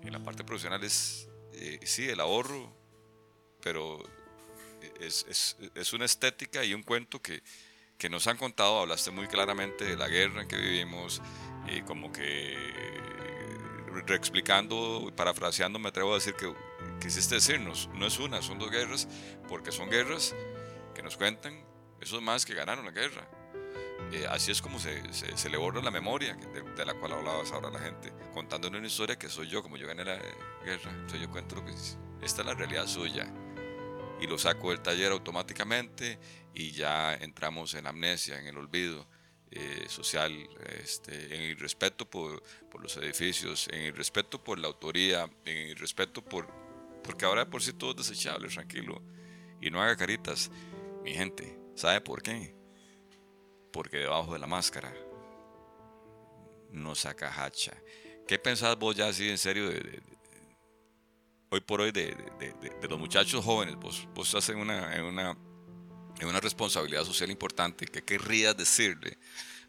[0.04, 2.74] en la parte profesional es, eh, sí, el ahorro,
[3.62, 4.02] pero
[5.00, 7.42] es, es, es una estética y un cuento que
[8.02, 11.22] que nos han contado, hablaste muy claramente de la guerra en que vivimos,
[11.68, 12.58] y como que
[14.08, 16.52] reexplicando, parafraseando, me atrevo a decir que
[17.00, 19.08] quisiste decirnos, no es una, son dos guerras,
[19.48, 20.34] porque son guerras
[20.96, 21.64] que nos cuentan
[22.00, 23.28] esos más que ganaron la guerra.
[24.12, 27.70] Eh, así es como se, se, le borra la memoria de, la cual hablabas ahora
[27.70, 30.18] la gente, contándonos una historia que soy yo, como yo gané la
[30.66, 30.92] guerra.
[30.92, 33.32] Entonces yo cuento lo que esta es la realidad suya
[34.20, 36.20] y lo saco del taller automáticamente
[36.54, 39.08] y ya entramos en amnesia, en el olvido
[39.50, 40.32] eh, social,
[40.82, 45.70] este, en el respeto por, por, los edificios, en el respeto por la autoría, en
[45.70, 46.48] el respeto por...
[47.04, 49.02] Porque ahora por sí todo es desechable, tranquilo.
[49.60, 50.52] Y no haga caritas.
[51.04, 52.61] Mi gente, ¿sabe por qué?
[53.72, 54.94] Porque debajo de la máscara
[56.72, 57.74] no saca hacha.
[58.28, 60.02] ¿Qué pensás vos ya así en serio de,
[61.50, 62.16] hoy por hoy de,
[62.90, 65.38] los muchachos jóvenes, vos, vos estás en una, una,
[66.22, 69.18] una responsabilidad social importante, ¿qué querrías decirle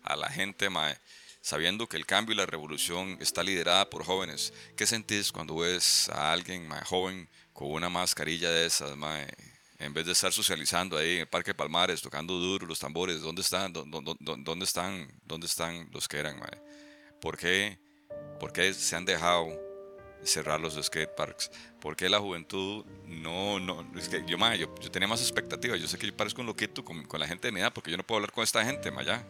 [0.03, 0.97] a la gente, mae,
[1.41, 4.53] sabiendo que el cambio y la revolución está liderada por jóvenes?
[4.77, 9.27] ¿Qué sentís cuando ves a alguien mae, joven con una mascarilla de esas, mae,
[9.85, 13.43] en vez de estar socializando ahí en el Parque Palmares, tocando duro los tambores, ¿dónde
[13.43, 16.39] están, dónde, dónde están, dónde están los que eran?
[16.39, 16.63] Mae?
[17.21, 17.79] ¿Por qué,
[18.39, 19.49] ¿Por qué se han dejado
[20.25, 21.51] cerrar los skateparks.
[21.81, 25.81] Porque la juventud no, no, es que yo, yo, yo, tenía más expectativas.
[25.81, 27.91] Yo sé que yo parezco un loquito con, con, la gente de mi edad porque
[27.91, 29.27] yo no puedo hablar con esta gente, ma, ya.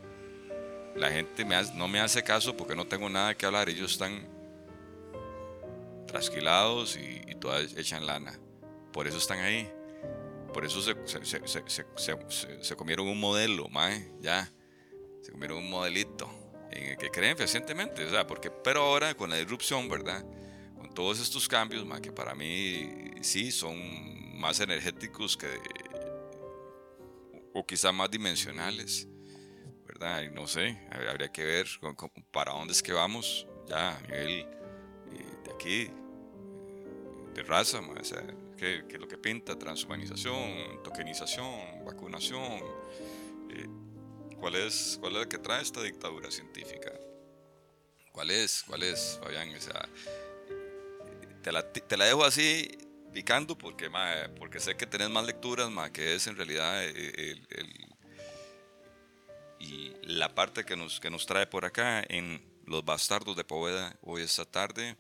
[0.94, 3.68] La gente me no me hace caso porque no tengo nada que hablar.
[3.68, 4.28] Ellos están
[6.06, 8.38] trasquilados y, y todas echan lana.
[8.92, 9.70] Por eso están ahí.
[10.52, 11.24] Por eso se, se,
[11.96, 12.16] se,
[12.62, 14.52] se comieron un modelo, mae, ya.
[15.22, 16.28] Se comieron un modelito
[16.70, 18.04] en el que creen fehacientemente.
[18.04, 20.24] O sea, porque, pero ahora con la disrupción, ¿verdad?
[20.94, 25.46] todos estos cambios, que para mí sí son más energéticos que
[27.54, 29.08] o quizá más dimensionales,
[29.86, 30.22] ¿verdad?
[30.22, 31.66] Y no sé, habría que ver
[32.30, 34.46] para dónde es que vamos ya a nivel eh,
[35.44, 35.90] de aquí,
[37.34, 38.22] de raza, o sea,
[38.62, 39.58] ¿qué, es lo que pinta?
[39.58, 42.60] Transhumanización, tokenización, vacunación.
[43.50, 43.66] Eh,
[44.38, 46.92] ¿cuál, es, ¿Cuál es la que trae esta dictadura científica?
[48.12, 48.62] ¿Cuál es?
[48.66, 49.52] ¿Cuál es, Fabián?
[49.54, 49.88] O sea,
[51.42, 52.70] te la, te la dejo así
[53.12, 53.90] picando porque,
[54.38, 57.88] porque sé que tenés más lecturas, que es en realidad eh, el,
[59.58, 63.96] y la parte que nos, que nos trae por acá en Los Bastardos de Poveda
[64.02, 64.96] hoy esta tarde,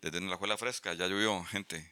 [0.00, 1.91] desde la escuela fresca, ya llovió, gente,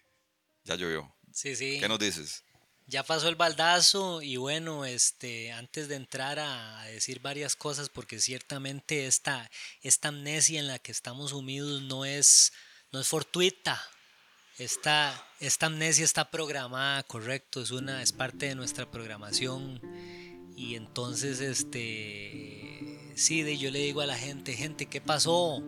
[0.65, 1.15] ya llovió.
[1.33, 1.79] Sí, sí.
[1.81, 2.45] ¿Qué nos dices?
[2.87, 8.19] Ya pasó el baldazo y bueno, este, antes de entrar a, decir varias cosas, porque
[8.19, 9.49] ciertamente esta,
[9.83, 12.53] esta amnesia en la que estamos sumidos no es,
[12.91, 13.81] no es fortuita,
[14.59, 19.81] esta, esta amnesia está programada, correcto, es una, es parte de nuestra programación.
[20.57, 25.63] Y entonces, este, sí, yo le digo a la gente, gente, ¿qué pasó?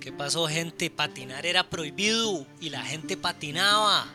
[0.00, 0.90] ¿Qué pasó, gente?
[0.90, 4.06] Patinar era prohibido y la gente patinaba.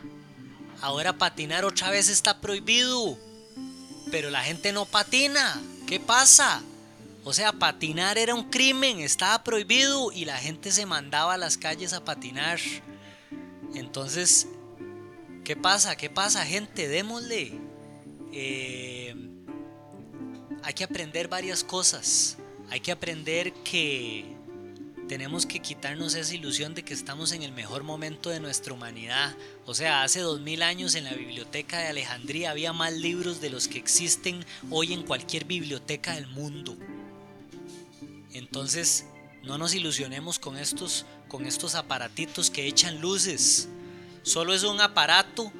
[0.82, 3.18] Ahora patinar otra vez está prohibido.
[4.10, 5.60] Pero la gente no patina.
[5.86, 6.62] ¿Qué pasa?
[7.24, 11.56] O sea, patinar era un crimen, estaba prohibido y la gente se mandaba a las
[11.56, 12.58] calles a patinar.
[13.74, 14.46] Entonces,
[15.44, 15.96] ¿qué pasa?
[15.96, 16.88] ¿Qué pasa, gente?
[16.88, 17.58] Démosle.
[18.32, 19.14] Eh,
[20.62, 22.36] hay que aprender varias cosas.
[22.68, 24.33] Hay que aprender que
[25.08, 29.36] tenemos que quitarnos esa ilusión de que estamos en el mejor momento de nuestra humanidad.
[29.66, 33.50] O sea, hace dos mil años en la biblioteca de Alejandría había más libros de
[33.50, 36.76] los que existen hoy en cualquier biblioteca del mundo.
[38.32, 39.06] Entonces,
[39.42, 43.68] no nos ilusionemos con estos, con estos aparatitos que echan luces.
[44.22, 45.52] Solo es un aparato,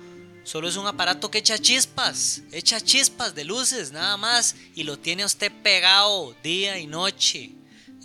[0.43, 4.99] solo es un aparato que echa chispas, echa chispas de luces nada más y lo
[4.99, 7.53] tiene usted pegado día y noche.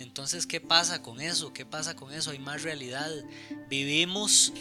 [0.00, 1.52] Entonces, ¿qué pasa con eso?
[1.52, 2.30] ¿Qué pasa con eso?
[2.30, 3.10] Hay más realidad.
[3.68, 4.52] Vivimos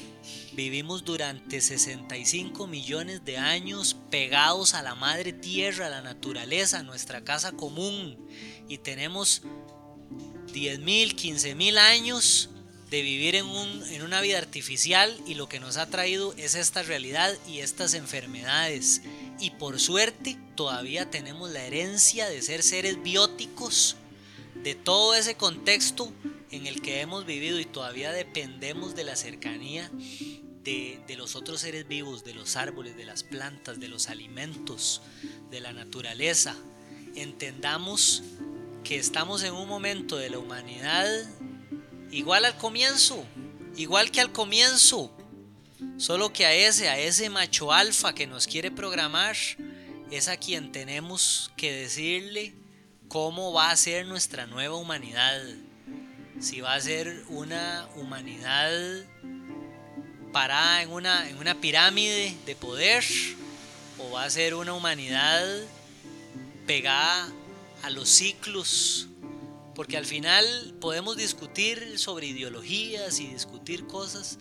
[0.52, 6.84] vivimos durante 65 millones de años pegados a la madre tierra, a la naturaleza, a
[6.84, 8.18] nuestra casa común
[8.68, 9.44] y tenemos
[10.52, 12.50] 10 mil, 15 mil años
[12.90, 16.56] de vivir en, un, en una vida artificial y lo que nos ha traído es
[16.56, 19.02] esta realidad y estas enfermedades.
[19.40, 23.96] Y por suerte todavía tenemos la herencia de ser seres bióticos
[24.64, 26.12] de todo ese contexto
[26.52, 29.90] en el que hemos vivido y todavía dependemos de la cercanía
[30.64, 35.02] de, de, los otros seres vivos, de los árboles, de las plantas, de los alimentos,
[35.50, 36.56] de la naturaleza.
[37.16, 38.24] Entendamos
[38.84, 41.08] que estamos en un momento de la humanidad
[42.12, 43.24] igual al comienzo,
[43.76, 45.16] igual que al comienzo,
[45.98, 49.36] solo que a ese, a ese macho alfa que nos quiere programar,
[50.12, 52.56] es a quien tenemos que decirle
[53.10, 55.42] cómo va a ser nuestra nueva humanidad.
[56.40, 58.72] Si va a ser una humanidad
[60.32, 63.04] parada en una, en una pirámide de poder
[63.98, 65.44] o va a ser una humanidad
[66.68, 67.30] pegada
[67.82, 69.08] a los ciclos,
[69.74, 74.38] porque al final podemos discutir sobre ideologías y discutir cosas,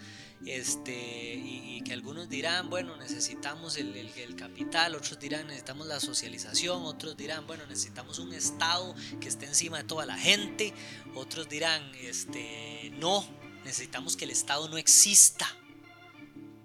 [0.47, 6.83] este, y, que algunos dirán, bueno, necesitamos el, el, capital, otros dirán, necesitamos la socialización,
[6.83, 10.75] otros dirán, bueno, necesitamos un Estado que esté encima de toda la gente,
[11.15, 13.27] otros dirán, este, no,
[13.65, 15.47] necesitamos que el Estado no exista.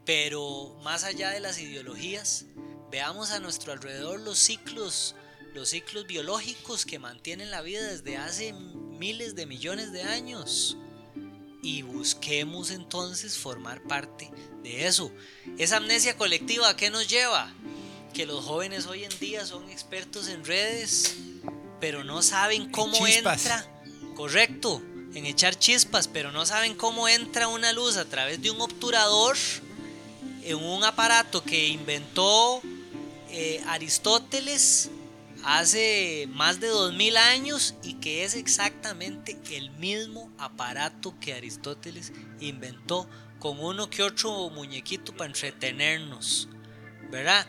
[0.06, 2.46] Pero más allá de las ideologías,
[2.92, 5.16] veamos a nuestro alrededor los ciclos
[5.54, 10.78] los ciclos biológicos que mantienen la vida desde hace miles de millones de años.
[11.64, 14.30] Y busquemos entonces formar parte
[14.62, 15.12] de eso.
[15.58, 17.52] Esa amnesia colectiva, ¿a qué nos lleva?
[18.14, 21.16] Que los jóvenes hoy en día son expertos en redes,
[21.80, 23.66] pero no saben cómo entra.
[24.14, 24.84] Correcto,
[25.16, 29.38] en echar chispas, pero no saben cómo entra una luz a través de un obturador
[30.44, 32.62] en un aparato que inventó
[33.30, 34.90] eh, Aristóteles
[35.44, 43.10] hace más de 2000 años y que es exactamente el mismo aparato que Aristóteles inventó
[43.40, 46.48] con uno que otro muñequito para entretenernos,
[47.12, 47.46] ¿verdad?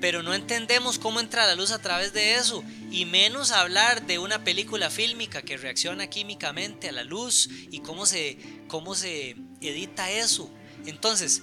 [0.00, 4.18] Pero no entendemos cómo entra la luz a través de eso, y menos hablar de
[4.18, 10.10] una película fílmica que reacciona químicamente a la luz y cómo se, cómo se edita
[10.10, 10.50] eso.
[10.86, 11.42] Entonces,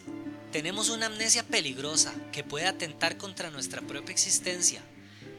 [0.52, 4.82] tenemos una amnesia peligrosa que puede atentar contra nuestra propia existencia,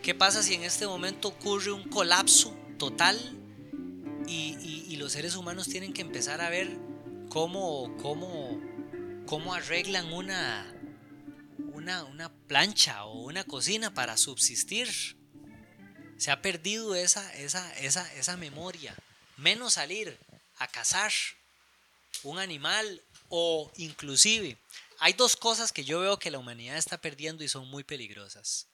[0.07, 3.19] ¿Qué pasa si en este momento ocurre un colapso total
[4.29, 6.79] y, los seres humanos tienen que empezar a ver
[7.29, 8.57] cómo, cómo,
[9.27, 10.73] cómo arreglan una,
[11.73, 14.89] una, una plancha o una cocina para subsistir.
[16.19, 18.95] Se ha perdido esa, esa, esa, esa memoria.
[19.37, 20.17] Menos salir
[20.59, 21.11] a cazar
[22.23, 24.57] un animal o inclusive
[25.01, 28.69] hay dos cosas que yo veo que la humanidad está perdiendo y son muy peligrosas.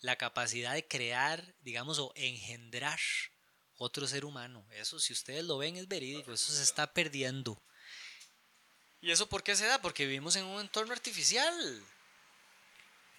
[0.00, 3.00] La capacidad de crear, digamos, o engendrar
[3.76, 4.66] otro ser humano.
[4.72, 6.32] Eso, si ustedes lo ven, es verídico.
[6.32, 7.62] Eso se está perdiendo.
[9.00, 9.80] ¿Y eso por qué se da?
[9.80, 11.82] Porque vivimos en un entorno artificial.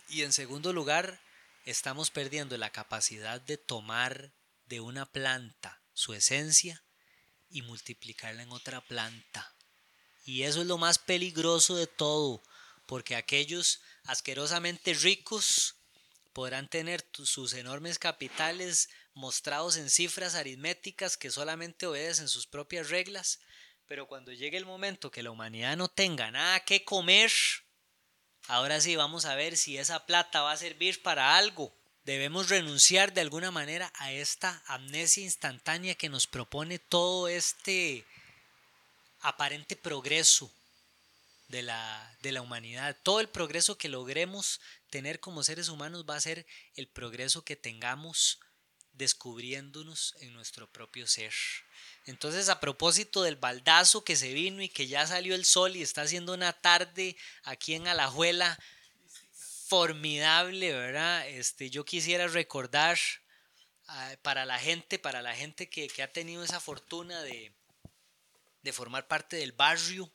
[0.10, 1.22] Y en segundo lugar,
[1.66, 4.32] estamos perdiendo la capacidad de tomar
[4.66, 6.84] de una planta su esencia
[7.50, 9.54] y multiplicarla en otra planta.
[10.26, 12.42] Y eso es lo más peligroso de todo,
[12.86, 15.76] porque aquellos asquerosamente ricos
[16.40, 23.42] podrán tener sus enormes capitales mostrados en cifras aritméticas que solamente obedecen sus propias reglas,
[23.88, 27.30] pero cuando llegue el momento que la humanidad no tenga nada que comer,
[28.48, 31.76] ahora sí vamos a ver si esa plata va a servir para algo.
[32.06, 38.06] Debemos renunciar de alguna manera a esta amnesia instantánea que nos propone todo este
[39.20, 40.50] aparente progreso
[41.50, 42.96] de la, de la humanidad.
[43.04, 47.56] Todo el progreso que logremos tener como seres humanos va a ser el progreso que
[47.56, 48.40] tengamos
[48.94, 51.34] descubriéndonos en nuestro propio ser.
[52.06, 55.82] Entonces, a propósito del baldazo que se vino y que ya salió el sol y
[55.82, 58.60] está haciendo una tarde aquí en Alajuela
[59.68, 61.28] formidable, ¿verdad?
[61.30, 62.98] Este, yo quisiera recordar
[63.88, 67.54] ah, para la gente, para la gente que, que ha tenido esa fortuna de,
[68.64, 70.12] de formar parte del barrio,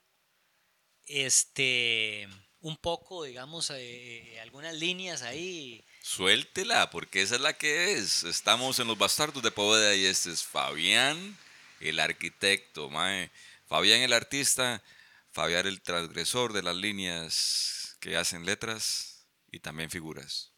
[1.07, 2.29] este,
[2.65, 5.85] un poco, digamos, eh, algunas líneas ahí.
[6.03, 8.25] Suéltela, porque esa es la que es.
[8.25, 11.37] Estamos en los bastardos de Poveda y este es Fabián,
[11.81, 13.31] el arquitecto, mae.
[13.67, 14.83] Fabián el artista,
[15.31, 20.51] Fabián el transgresor de las líneas que hacen letras y también figuras.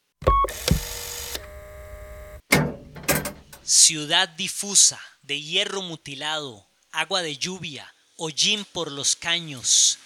[3.65, 9.99] Ciudad difusa, de hierro mutilado, agua de lluvia, hollín por los caños,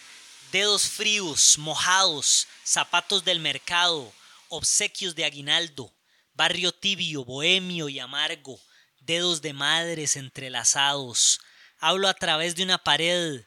[0.51, 4.13] dedos fríos, mojados, zapatos del mercado,
[4.49, 5.95] obsequios de aguinaldo,
[6.35, 8.61] barrio tibio, bohemio y amargo,
[9.01, 11.41] dedos de madres entrelazados.
[11.79, 13.45] Hablo a través de una pared,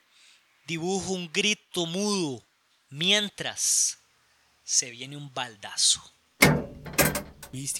[0.65, 2.45] dibujo un grito mudo,
[2.89, 3.99] mientras
[4.63, 6.01] se viene un baldazo.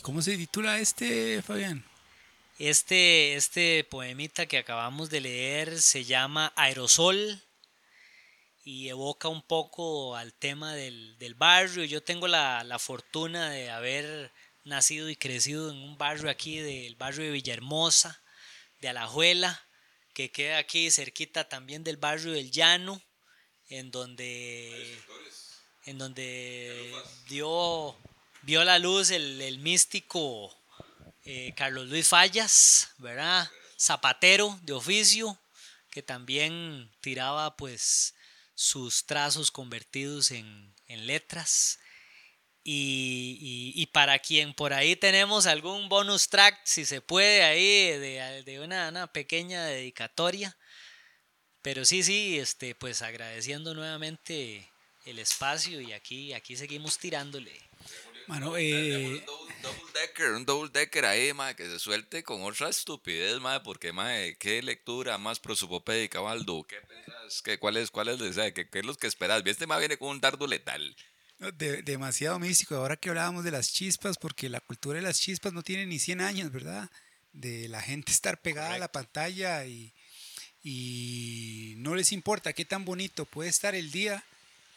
[0.01, 1.83] ¿Cómo se titula este, Fabián?
[2.59, 7.41] Este, este poemita que acabamos de leer se llama Aerosol
[8.63, 11.83] y evoca un poco al tema del, barrio.
[11.83, 14.31] Yo tengo la, fortuna de haber
[14.63, 18.21] nacido y crecido en un barrio aquí, del barrio de Villahermosa,
[18.79, 19.61] de Alajuela,
[20.13, 23.01] que queda aquí cerquita también del barrio del Llano,
[23.69, 24.97] en donde,
[25.85, 26.93] en donde
[27.27, 27.97] dio,
[28.43, 30.55] vio la luz el, el místico
[31.25, 33.49] eh, Carlos Luis Fallas, ¿verdad?
[33.77, 35.37] Zapatero de oficio,
[35.89, 38.13] que también tiraba pues
[38.53, 41.79] sus trazos convertidos en, letras.
[42.63, 48.89] Y, para quien por ahí tenemos algún bonus track, si se puede, ahí de, una,
[48.89, 50.55] una, pequeña dedicatoria.
[51.61, 54.69] Pero sí, sí, este, pues agradeciendo nuevamente
[55.05, 57.51] el espacio y aquí, aquí seguimos tirándole.
[58.27, 59.25] Mano, eh...
[59.63, 63.63] un, double, decker, un double decker ahí, ma, que se suelte con otra estupidez, ma,
[63.63, 67.41] porque, ma, qué lectura más prosopopédica, Baldo, ¿qué pensás?
[67.41, 69.41] ¿Qué, cuál, es, cuál, es, ¿Qué, ¿Qué, es lo que esperas?
[69.45, 70.95] Este ma viene con un dardo letal.
[71.85, 75.63] demasiado místico, ahora que hablábamos de las chispas, porque la cultura de las chispas no
[75.63, 76.89] tiene ni 100 años, ¿verdad?
[77.31, 79.93] De la gente estar pegada a la pantalla y,
[80.61, 84.23] y no les importa qué tan bonito puede estar el día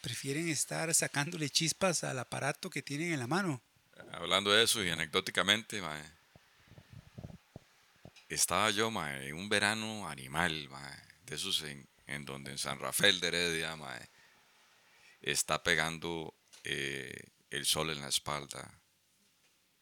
[0.01, 3.61] prefieren estar sacándole chispas al aparato que tienen en la mano.
[4.11, 5.81] Hablando de eso y anecdóticamente,
[8.29, 10.69] estaba yo en un verano animal,
[11.25, 13.77] de esos en, donde en San Rafael de Heredia
[15.21, 16.33] está pegando
[16.63, 18.69] eh, el sol en la espalda.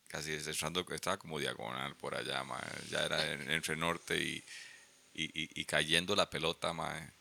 [0.08, 2.44] Casi estaba como diagonal por allá,
[2.90, 4.44] ya era entre norte y,
[5.14, 6.74] y, cayendo la pelota.
[6.74, 7.12] Mae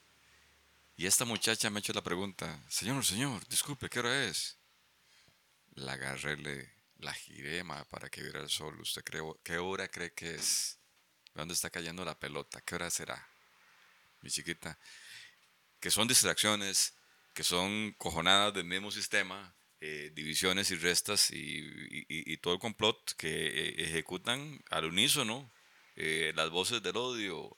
[0.96, 4.56] y esta muchacha me ha hecho la pregunta, señor, señor, disculpe, ¿qué hora es?
[5.74, 6.73] La agarré, le,
[7.04, 8.80] la giré para que viera el sol.
[8.80, 10.78] ¿Usted cree, qué hora cree que es?
[11.34, 12.60] ¿Dónde está cayendo la pelota?
[12.62, 13.28] ¿Qué hora será?
[14.22, 14.78] Mi chiquita.
[15.78, 16.94] Que son distracciones,
[17.34, 23.28] que son cojonadas del mismo sistema, eh, divisiones y restas y, todo el complot que
[23.28, 25.52] eh, ejecutan al unísono
[25.96, 27.56] eh, las voces del odio,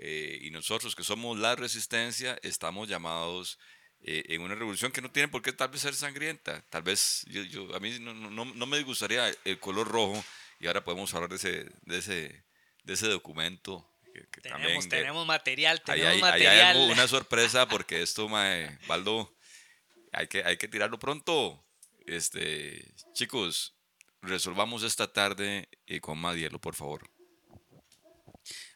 [0.00, 3.58] y nosotros que somos la resistencia estamos llamados
[4.02, 6.62] eh, en una revolución que no tiene por qué tal vez ser sangrienta.
[6.70, 10.24] Tal vez yo, yo a mí no, no, no, me disgustaría el color rojo
[10.60, 12.44] y ahora podemos hablar de ese, de ese,
[12.84, 13.90] de ese documento.
[14.12, 16.76] Que, tenemos, también, tenemos material, tenemos hay, material.
[16.76, 19.32] Hay una sorpresa porque esto, mae, Baldo,
[20.12, 21.64] hay que, hay que tirarlo pronto.
[22.06, 23.76] Este, chicos,
[24.22, 27.08] resolvamos esta tarde y con más hielo, por favor.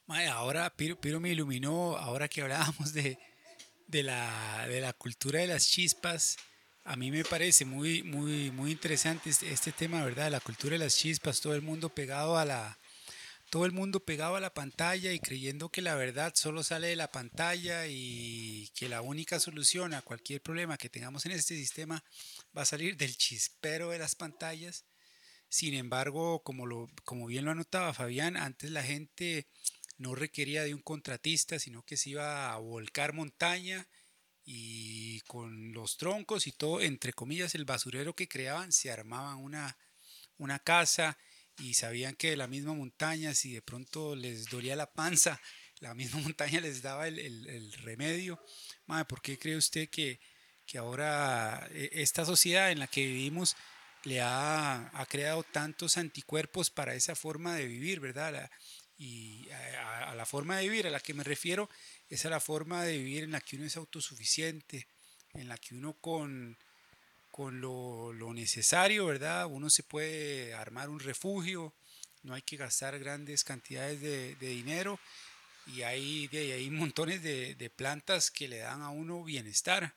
[0.07, 3.19] Mae, ahora Piro, Piro me iluminó, ahora que hablábamos de,
[3.93, 6.39] de la, de la cultura de las chispas.
[6.83, 10.31] A mí me parece muy, muy, muy interesante este, este, tema, ¿verdad?
[10.31, 12.79] La cultura de las chispas, todo el mundo pegado a la,
[13.51, 16.97] todo el mundo pegado a la pantalla y creyendo que la verdad solo sale de
[16.97, 22.03] la pantalla y que la única solución a cualquier problema que tengamos en este sistema
[22.57, 24.87] va a salir del chispero de las pantallas.
[25.51, 29.47] Sin embargo, como, lo, como bien lo anotaba Fabián, antes la gente
[29.99, 33.89] no requería de un contratista, sino que se iba a volcar montaña
[34.45, 39.77] y con los troncos y todo, entre comillas, el basurero que creaban, se armaban una,
[40.37, 41.19] una casa
[41.59, 45.41] y sabían que la misma montaña, si de pronto les dolía la panza,
[45.81, 48.41] la misma montaña les daba el, remedio.
[48.87, 50.21] Madre, ¿por qué cree usted que,
[50.67, 53.57] que ahora eh, esta sociedad en la que vivimos
[54.05, 58.51] le ha, ha, creado tantos anticuerpos para esa forma de vivir, ¿verdad?
[59.03, 61.69] Y a, la forma de vivir a la que me refiero
[62.09, 64.87] es a la forma de vivir en la que uno es autosuficiente,
[65.35, 66.57] en la que uno con,
[67.33, 69.47] con lo, lo necesario, ¿verdad?
[69.47, 71.75] Uno se puede armar un refugio,
[72.23, 75.01] no hay que gastar grandes cantidades de, de dinero
[75.67, 79.97] y hay, de, hay montones de, de, plantas que le dan a uno bienestar.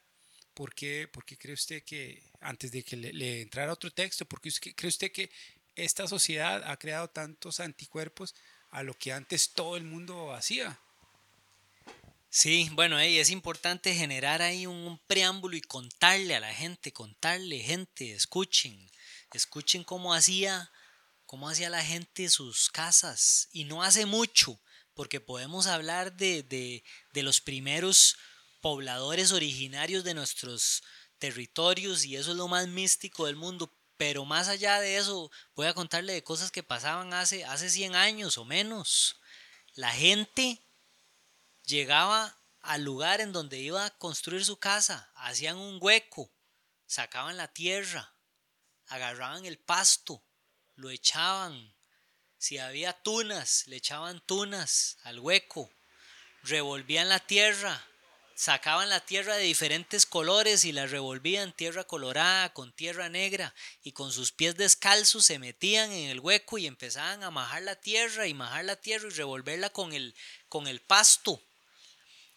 [0.55, 4.49] ¿Por qué, cree usted que, antes de que le, le entrara otro texto, por qué
[4.73, 5.29] cree usted que
[5.75, 8.33] esta sociedad ha creado tantos anticuerpos
[8.75, 10.77] a lo que antes todo el mundo hacía.
[12.29, 18.11] Sí, bueno, es importante generar ahí un, preámbulo y contarle a la gente, contarle, gente,
[18.11, 18.91] escuchen,
[19.31, 20.73] escuchen cómo hacía,
[21.25, 23.47] cómo hacía la gente sus casas.
[23.53, 24.59] Y no hace mucho,
[24.93, 28.17] porque podemos hablar de, de, de los primeros
[28.59, 30.83] pobladores originarios de nuestros
[31.17, 35.67] territorios y eso es lo más místico del mundo, pero más allá de eso, voy
[35.67, 39.19] a contarle de cosas que pasaban hace, hace 100 años o menos.
[39.73, 40.63] La gente
[41.63, 46.31] llegaba al lugar en donde iba a construir su casa, hacían un hueco,
[46.85, 48.15] sacaban la tierra,
[48.87, 50.23] agarraban el pasto,
[50.75, 51.75] lo echaban.
[52.37, 55.71] Si había tunas, le echaban tunas al hueco,
[56.43, 57.85] revolvían la tierra,
[58.35, 63.93] sacaban la tierra de diferentes colores y la revolvían tierra colorada con tierra negra y
[63.93, 68.27] con sus pies descalzos se metían en el hueco y empezaban a majar la tierra
[68.27, 70.13] y majar la tierra y revolverla con el,
[70.49, 71.41] con el pasto.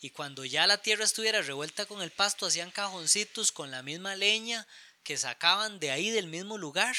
[0.00, 4.14] Y cuando ya la tierra estuviera revuelta con el pasto hacían cajoncitos con la misma
[4.14, 4.68] leña
[5.02, 6.94] que sacaban de ahí del mismo lugar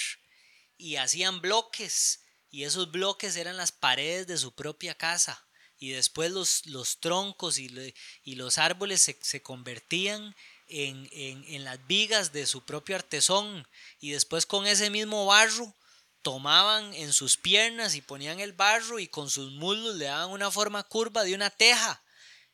[0.78, 2.20] y hacían bloques
[2.52, 5.46] y esos bloques eran las paredes de su propia casa
[5.80, 10.36] y después los, los troncos y, y, los árboles se, se convertían
[10.68, 13.66] en, en, en, las vigas de su propio artesón
[14.00, 15.74] y después con ese mismo barro
[16.22, 20.52] tomaban en sus piernas y ponían el barro y con sus muslos le daban una
[20.52, 22.04] forma curva de una teja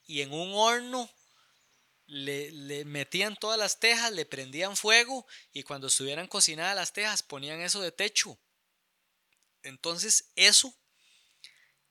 [0.05, 1.09] y en un horno
[2.05, 7.23] le, le, metían todas las tejas, le prendían fuego y cuando estuvieran cocinadas las tejas
[7.23, 8.39] ponían eso de techo.
[9.63, 10.75] Entonces eso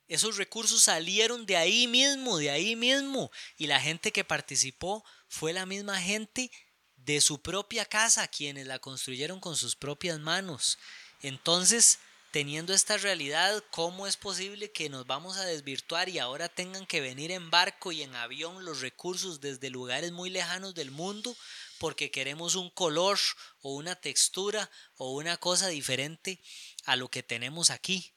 [0.08, 3.30] esos recursos salieron de ahí mismo, de ahí mismo.
[3.56, 6.50] Y la gente que participó fue la misma gente
[6.96, 10.78] de su propia casa, quienes la construyeron con sus propias manos.
[11.20, 11.98] Entonces,
[12.30, 17.00] teniendo esta realidad, ¿cómo es posible que nos vamos a desvirtuar y ahora tengan que
[17.00, 21.36] venir en barco y en avión los recursos desde lugares muy lejanos del mundo
[21.78, 23.18] porque queremos un color
[23.60, 26.40] o una textura o una cosa diferente
[26.86, 28.13] a lo que tenemos aquí?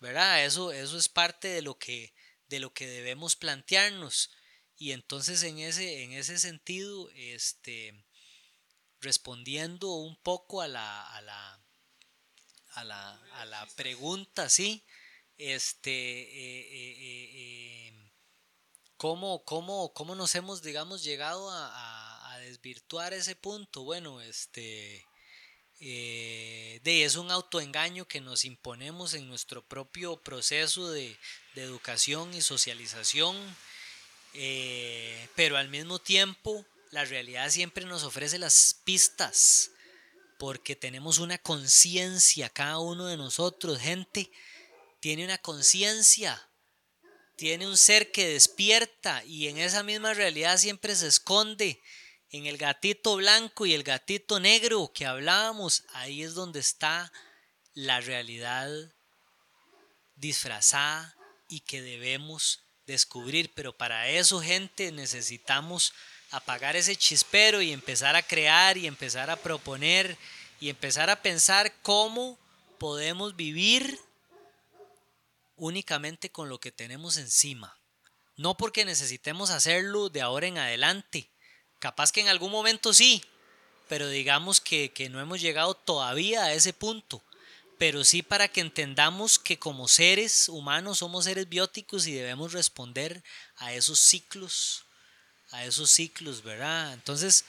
[0.00, 0.44] ¿Verdad?
[0.44, 2.14] Eso, eso es parte de lo, que,
[2.48, 4.30] de lo que debemos plantearnos.
[4.76, 8.04] Y entonces en ese, en ese sentido, este,
[9.00, 11.62] respondiendo un poco a la, a la,
[12.70, 14.84] a la, a la pregunta, ¿sí?
[15.36, 18.12] Este, eh, eh, eh,
[18.96, 23.84] ¿cómo, cómo, cómo, nos hemos, digamos, llegado a desvirtuar ese punto?
[23.84, 25.06] Bueno, este,
[25.80, 31.16] eh, es un autoengaño que nos imponemos en nuestro propio proceso de,
[31.56, 33.36] educación y socialización,
[34.34, 39.70] eh, pero al mismo tiempo la realidad siempre nos ofrece las pistas,
[40.38, 44.30] porque tenemos una conciencia, cada uno de nosotros, gente,
[45.00, 46.48] tiene una conciencia,
[47.36, 51.80] tiene un ser que despierta y en esa misma realidad siempre se esconde
[52.30, 57.12] en el gatito blanco y el gatito negro que hablábamos, ahí es donde está
[57.74, 58.70] la realidad
[60.16, 61.16] disfrazada
[61.48, 63.52] y que debemos descubrir.
[63.54, 65.92] Pero para eso, gente, necesitamos
[66.30, 70.16] apagar ese chispero y empezar a crear y empezar a proponer
[70.60, 72.38] y empezar a pensar cómo
[72.78, 73.98] podemos vivir
[75.56, 77.76] únicamente con lo que tenemos encima.
[78.36, 81.28] No porque necesitemos hacerlo de ahora en adelante.
[81.80, 83.24] Capaz que en algún momento sí,
[83.88, 87.20] pero digamos que, que no hemos llegado todavía a ese punto
[87.80, 93.22] pero sí para que entendamos que como seres humanos somos seres bióticos y debemos responder
[93.56, 94.84] a esos ciclos,
[95.50, 96.92] a esos ciclos, ¿verdad?
[96.92, 97.46] Entonces,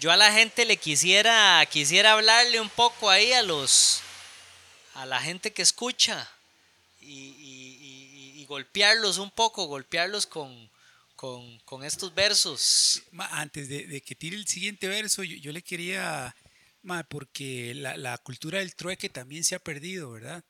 [0.00, 4.00] yo a la gente le quisiera, quisiera hablarle un poco ahí a los,
[4.94, 6.28] a la gente que escucha
[7.00, 10.68] y, golpearlos un poco, golpearlos con,
[11.64, 13.02] con, estos versos.
[13.30, 16.34] Antes de, que tire el siguiente verso, yo le quería
[17.08, 20.44] porque la, la, cultura del trueque también se ha perdido, ¿verdad?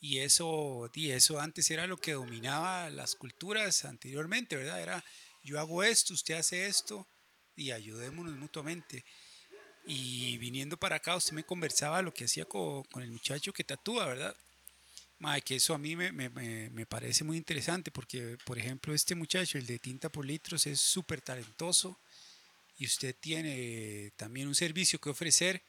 [0.00, 4.80] Y eso, y eso antes era lo que dominaba las culturas anteriormente, ¿verdad?
[4.80, 5.04] Era
[5.42, 7.06] yo hago esto, usted hace esto
[7.54, 9.04] y ayudémonos mutuamente.
[9.84, 13.64] Y viniendo para acá, usted me conversaba lo que hacía con, con el muchacho que
[13.64, 14.36] tatúa, ¿verdad?
[15.18, 19.16] Madre, que eso a mí me, me, me, parece muy interesante porque, por ejemplo, este
[19.16, 21.98] muchacho, el de tinta por litros, es súper talentoso
[22.78, 25.60] y usted tiene también un servicio que ofrecer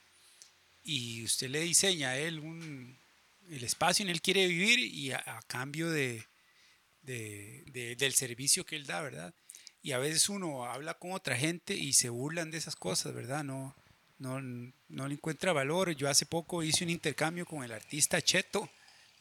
[0.83, 2.95] y usted le diseña a él un,
[3.49, 6.23] el espacio en el quiere vivir y a, cambio de,
[7.01, 9.33] del servicio que él da, ¿verdad?
[9.81, 13.43] Y a veces uno habla con otra gente y se burlan de esas cosas, ¿verdad?
[13.43, 13.75] No,
[14.19, 15.91] no, no le encuentra valor.
[15.95, 18.69] Yo hace poco hice un intercambio con el artista Cheto,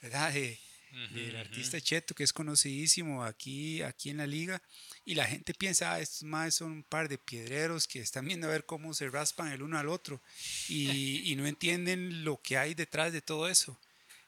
[0.01, 0.34] ¿verdad?
[0.36, 4.62] el artista Cheto, que es conocidísimo aquí, aquí en la liga,
[5.05, 8.46] y la gente piensa, ah, estos más son un par de piedreros que están viendo
[8.46, 10.20] a ver cómo se raspan el uno al otro,
[10.68, 13.78] y, no entienden lo que hay detrás de todo eso.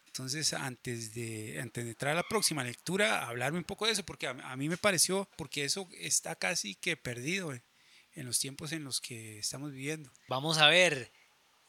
[0.07, 4.05] Entonces, antes de, antes de entrar a la próxima lectura, hablarme un poco de eso,
[4.05, 8.85] porque a, mí me pareció, porque eso está casi que perdido en los tiempos en
[8.85, 10.11] los que estamos viviendo.
[10.29, 11.13] Vamos a ver,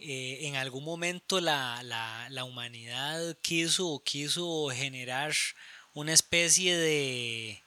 [0.03, 5.31] eh, en algún momento la, la, humanidad quiso, quiso generar
[5.93, 7.61] una especie de,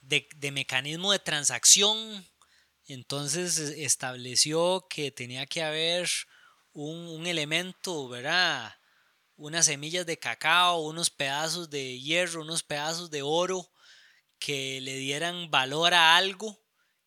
[0.00, 2.26] de, mecanismo de transacción,
[2.88, 6.10] entonces estableció que tenía que haber
[6.72, 8.74] un, un elemento, ¿verdad?
[9.36, 13.70] Unas semillas de cacao, unos pedazos de hierro, unos pedazos de oro
[14.40, 16.58] que le dieran valor a algo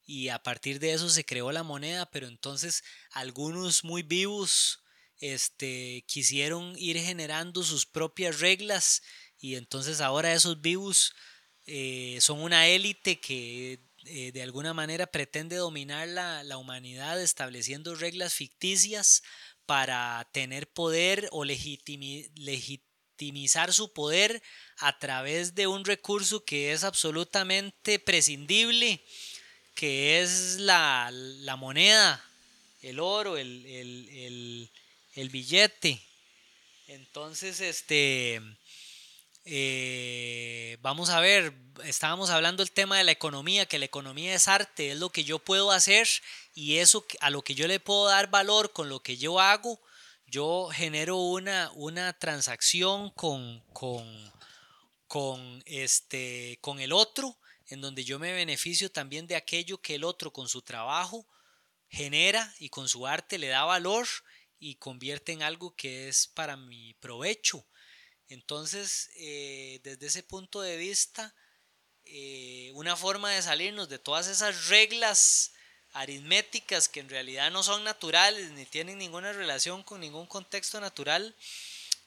[0.06, 4.84] y a partir de eso se creó la moneda, pero entonces algunos muy vivos
[5.20, 9.02] este, quisieron ir generando sus propias reglas
[9.38, 11.14] y entonces ahora esos vivos
[11.66, 17.96] eh, son una élite que eh, de alguna manera pretende dominar la, la, humanidad estableciendo
[17.96, 19.24] reglas ficticias
[19.66, 24.44] para tener poder o legitimizar su poder
[24.78, 29.02] a través de un recurso que es absolutamente prescindible
[29.76, 31.12] que es la,
[31.58, 32.24] moneda,
[32.82, 34.70] el oro, el,
[35.16, 36.02] billete.
[36.88, 38.42] Entonces, este,
[39.46, 41.54] eh, vamos a ver,
[41.84, 45.24] estábamos hablando del tema de la economía, que la economía es arte, es lo que
[45.24, 46.08] yo puedo hacer
[46.54, 49.80] y eso a lo que yo le puedo dar valor con lo que yo hago,
[50.28, 54.32] yo genero una, una transacción con, con,
[55.08, 57.38] con, este, con el otro
[57.74, 61.28] en donde yo me beneficio también de aquello que el otro con su trabajo
[61.90, 64.08] genera y con su arte le da valor
[64.60, 67.66] y convierte en algo que es para mi provecho.
[68.30, 71.36] Entonces, eh, desde ese punto de vista,
[72.06, 75.52] eh, una forma de salirnos de todas esas reglas
[75.94, 81.36] aritméticas que en realidad no son naturales ni tienen ninguna relación con ningún contexto natural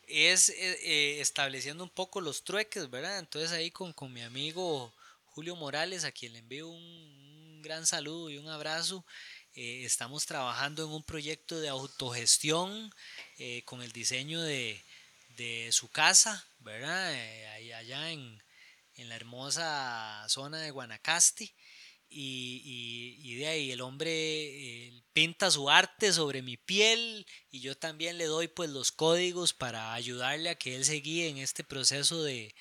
[0.08, 3.18] es eh, estableciendo un poco los trueques, ¿verdad?
[3.18, 4.92] Entonces ahí con, con mi amigo
[5.37, 9.05] Julio Morales, a quien le envío un, gran saludo y un abrazo.
[9.53, 12.91] Eh, estamos trabajando en un proyecto de autogestión
[13.37, 14.82] eh, con el diseño de,
[15.72, 17.12] su casa, ¿verdad?
[17.12, 18.43] Eh, allá en,
[18.97, 21.55] la hermosa zona de Guanacaste.
[22.09, 28.24] Y, de ahí el hombre pinta su arte sobre mi piel y yo también le
[28.24, 32.55] doy pues los códigos para ayudarle a que él se guíe en este proceso de,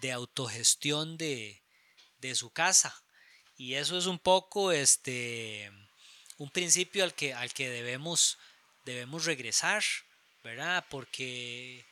[0.00, 1.62] de autogestión de,
[2.18, 2.94] de su casa.
[3.56, 5.70] Y eso es un poco este
[6.38, 8.38] un principio al que, al que debemos,
[8.84, 9.82] debemos regresar,
[10.42, 10.84] ¿verdad?
[10.88, 11.84] Porque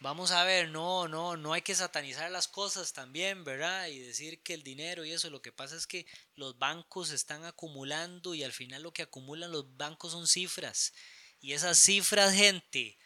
[0.00, 3.88] vamos a ver, no, no, no hay que satanizar las cosas también, ¿verdad?
[3.88, 7.44] Y decir que el dinero y eso, lo que pasa es que los bancos están
[7.44, 10.94] acumulando y al final lo que acumulan los bancos son cifras.
[11.40, 12.98] Y esas cifras, gente,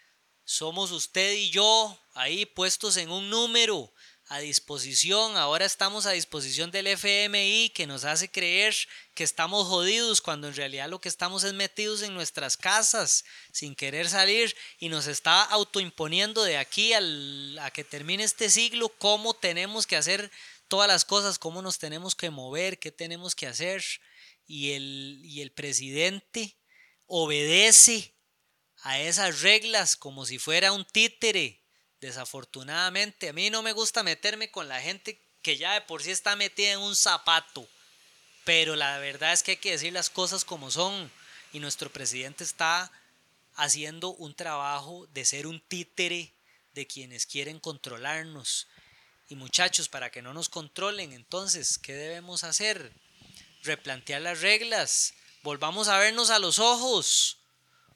[0.44, 3.92] somos usted y yo ahí puestos en un número
[4.28, 8.74] a disposición, ahora estamos a disposición del FMI que nos hace creer
[9.14, 13.74] que estamos jodidos cuando en realidad lo que estamos es metidos en nuestras casas sin
[13.74, 19.86] querer salir y nos está autoimponiendo de aquí a que termine este siglo cómo tenemos
[19.86, 20.30] que hacer
[20.68, 23.82] todas las cosas, cómo nos tenemos que mover, qué tenemos que hacer.
[24.46, 26.58] Y el, y el presidente
[27.06, 28.14] obedece
[28.82, 31.57] a esas reglas como si fuera un títere
[32.00, 36.10] Desafortunadamente, a mí no me gusta meterme con la gente que ya de por sí
[36.10, 37.68] está metida en un zapato.
[38.44, 41.10] Pero la verdad es que hay que decir las cosas como son.
[41.52, 42.90] Y nuestro presidente está
[43.54, 46.32] haciendo un trabajo de ser un títere
[46.74, 48.68] de quienes quieren controlarnos.
[49.28, 52.92] Y muchachos, para que no nos controlen, entonces, ¿qué debemos hacer?
[53.64, 55.14] Replantear las reglas.
[55.42, 57.38] Volvamos a vernos a los ojos.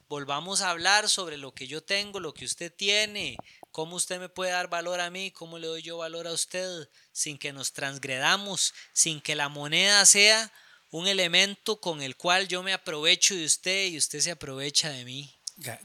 [0.09, 3.39] Volvamos a hablar sobre lo que yo tengo, lo que usted tiene,
[3.73, 5.31] ¿Cómo usted me puede dar valor a mí?
[5.31, 6.89] ¿Cómo le doy yo valor a usted?
[7.11, 10.53] Sin que nos transgredamos, sin que la moneda sea
[10.91, 15.07] un elemento con el cual yo me aprovecho de usted y usted se aprovecha de
[15.07, 15.35] mí.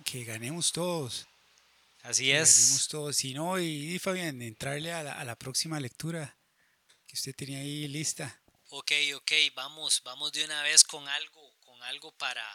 [0.03, 1.27] Que ganemos todos.
[2.03, 2.59] Así es.
[2.59, 3.15] Ganemos todos.
[3.15, 6.37] Si no, y, Fabián, entrarle a la, a la, próxima lectura
[7.07, 8.41] que usted tenía ahí lista.
[8.69, 12.45] Ok, ok, vamos, vamos de una vez con algo, con algo para,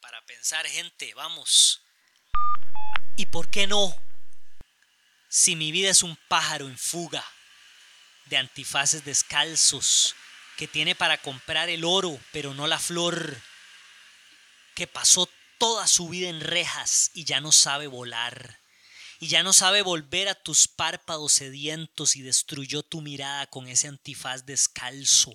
[0.00, 1.80] para pensar, gente, vamos.
[3.16, 3.94] ¿Y por qué no?
[5.34, 7.24] Si mi vida es un pájaro en fuga
[8.26, 10.14] de antifaces descalzos
[10.58, 13.40] que tiene para comprar el oro pero no la flor,
[14.74, 15.26] que pasó
[15.56, 18.60] toda su vida en rejas y ya no sabe volar,
[19.20, 23.88] y ya no sabe volver a tus párpados sedientos y destruyó tu mirada con ese
[23.88, 25.32] antifaz descalzo.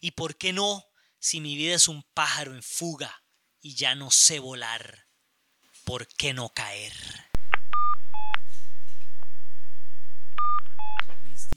[0.00, 0.84] ¿Y por qué no
[1.20, 3.22] si mi vida es un pájaro en fuga
[3.60, 5.06] y ya no sé volar?
[5.84, 7.25] ¿Por qué no caer?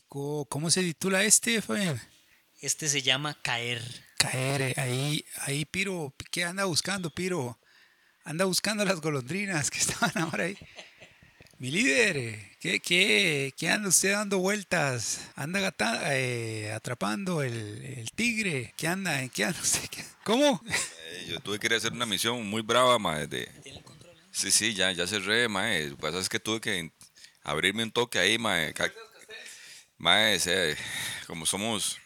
[0.10, 2.02] ¿Cómo se titula este, Fabián?
[2.62, 3.80] Este se llama Caer.
[4.18, 7.60] Caer, eh, ahí, ahí Piro, ¿qué anda buscando, Piro?
[8.24, 10.58] Anda buscando las golondrinas que estaban ahora ahí.
[11.60, 15.30] Mi líder, eh, ¿qué, qué, qué anda usted dando vueltas?
[15.36, 17.54] ¿Anda gata, eh, atrapando el,
[17.84, 18.74] el, tigre?
[18.78, 19.22] ¿Qué anda?
[19.22, 19.88] ¿En qué anda usted?
[20.24, 20.60] ¿Cómo?
[21.28, 23.28] yo tuve que hacer una misión muy brava, mae.
[23.28, 23.46] De...
[23.62, 24.16] ¿Tiene control?
[24.32, 25.90] Sí, sí, ya, ya cerré, mae.
[25.90, 26.92] Lo que pasa es que tuve que
[27.44, 28.74] abrirme un toque ahí, mae.
[30.00, 30.48] Más,
[31.28, 32.00] como somos,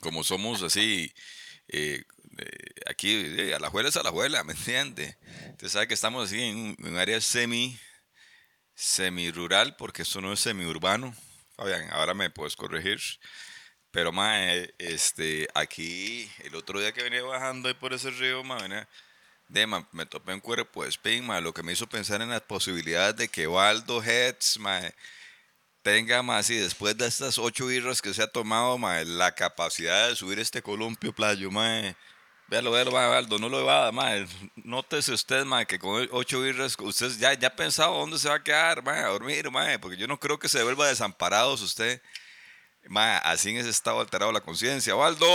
[0.00, 1.10] como somos así,
[1.68, 2.04] eh,
[2.36, 5.16] eh, aquí eh, a la abuela es a la abuela, ¿me entiende?
[5.52, 7.78] Usted sabe que estamos así en un, área semi,
[8.74, 11.16] semi rural, porque esto no es semi urbano.
[11.56, 13.00] Fabián, ahora me puedes corregir.
[13.90, 14.42] Pero más,
[14.76, 18.62] este, aquí el otro día que venía bajando ahí por ese río, más,
[19.48, 23.16] de, me topé un cuerpo de spin, lo que me hizo pensar en las posibilidades
[23.16, 24.58] de que Waldo Heads,
[25.84, 30.16] tenga más y después de estas ocho birras que se ha tomado, la capacidad de
[30.16, 31.94] subir este columpio playo, mae.
[32.48, 34.26] Véalo, véalo, Aldo, no lo va, mae.
[34.56, 38.36] Nótese usted, mae, que con ocho birras, usted ya, ya ha pensado dónde se va
[38.36, 42.00] a quedar, mae, a dormir, mae, porque yo no creo que se vuelva desamparados usted.
[42.88, 44.96] Mae, así en ese estado alterado la conciencia.
[44.96, 45.26] Waldo.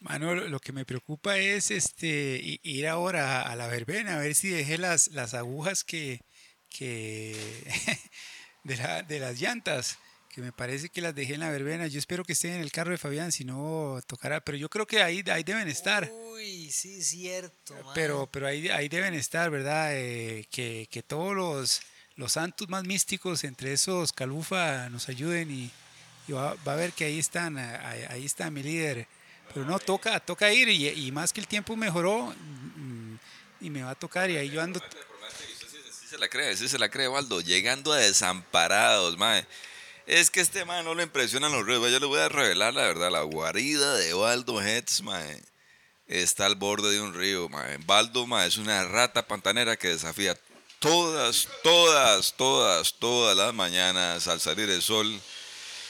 [0.00, 4.50] Mano, lo que me preocupa es este ir ahora a la verbena, a ver si
[4.50, 6.20] dejé las, las agujas que,
[6.68, 7.34] que
[8.66, 9.98] de, la, de las llantas,
[10.34, 11.86] que me parece que las dejé en la verbena.
[11.86, 14.86] Yo espero que estén en el carro de Fabián, si no tocará, pero yo creo
[14.86, 16.10] que ahí, ahí deben estar.
[16.12, 17.74] Uy, sí, cierto.
[17.94, 19.90] Pero, pero ahí, ahí deben estar, ¿verdad?
[19.92, 21.80] Eh, que, que, todos los,
[22.16, 25.70] los santos más místicos, entre esos Calufa, nos ayuden y,
[26.32, 29.06] va, a ver que ahí están, ahí, está mi líder.
[29.54, 33.16] Pero no, toca, toca ir y, y más que el tiempo mejoró mm,
[33.60, 34.80] y me va a tocar y ahí yo ando
[36.08, 37.40] se la cree, sí se la cree, Waldo.
[37.40, 39.46] Llegando a desamparados, mae.
[40.06, 41.90] Es que este mae no le impresionan los ríos.
[41.90, 43.10] Yo le voy a revelar la verdad.
[43.10, 45.42] La guarida de Waldo Heads, mae,
[46.06, 47.78] está al borde de un río, mae.
[47.86, 50.38] Waldo, mae, es una rata pantanera que desafía
[50.78, 55.20] todas, todas, todas, todas las mañanas al salir el sol.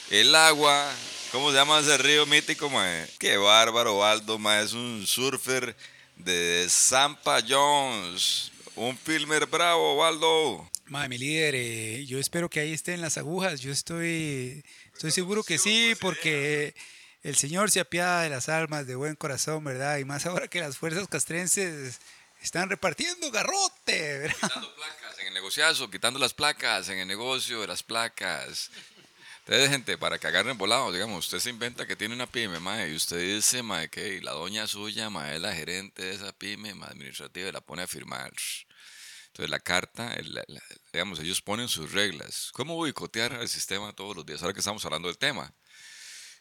[0.09, 0.91] El agua,
[1.31, 3.07] ¿cómo se llama ese río mítico, mae?
[3.19, 4.63] Qué bárbaro, Waldo, mae.
[4.63, 5.75] Es un surfer
[6.15, 8.51] de Zampa Jones.
[8.77, 10.69] Un filmer bravo, Waldo.
[10.85, 13.59] Madre, mi líder, eh, yo espero que ahí estén las agujas.
[13.59, 14.63] Yo estoy,
[14.93, 16.75] estoy seguro que sí, porque
[17.23, 19.97] el Señor se apiada de las almas de buen corazón, ¿verdad?
[19.97, 21.99] Y más ahora que las fuerzas castrenses
[22.39, 24.37] están repartiendo garrote, ¿verdad?
[24.75, 28.69] placas en negociazo, quitando las placas en el negocio de las placas.
[29.47, 32.91] Entonces, gente, para que agarren volados, digamos, usted se inventa que tiene una pyme, mae,
[32.91, 36.75] y usted dice, mae, que la doña suya, mae, es la gerente de esa pyme,
[36.75, 38.33] mae, administrativa, y la pone a firmar.
[39.37, 40.17] Entonces, la carta,
[40.91, 42.49] digamos, ellos ponen sus reglas.
[42.53, 44.41] ¿Cómo boicotear al sistema todos los días?
[44.41, 45.53] Ahora que estamos hablando del tema.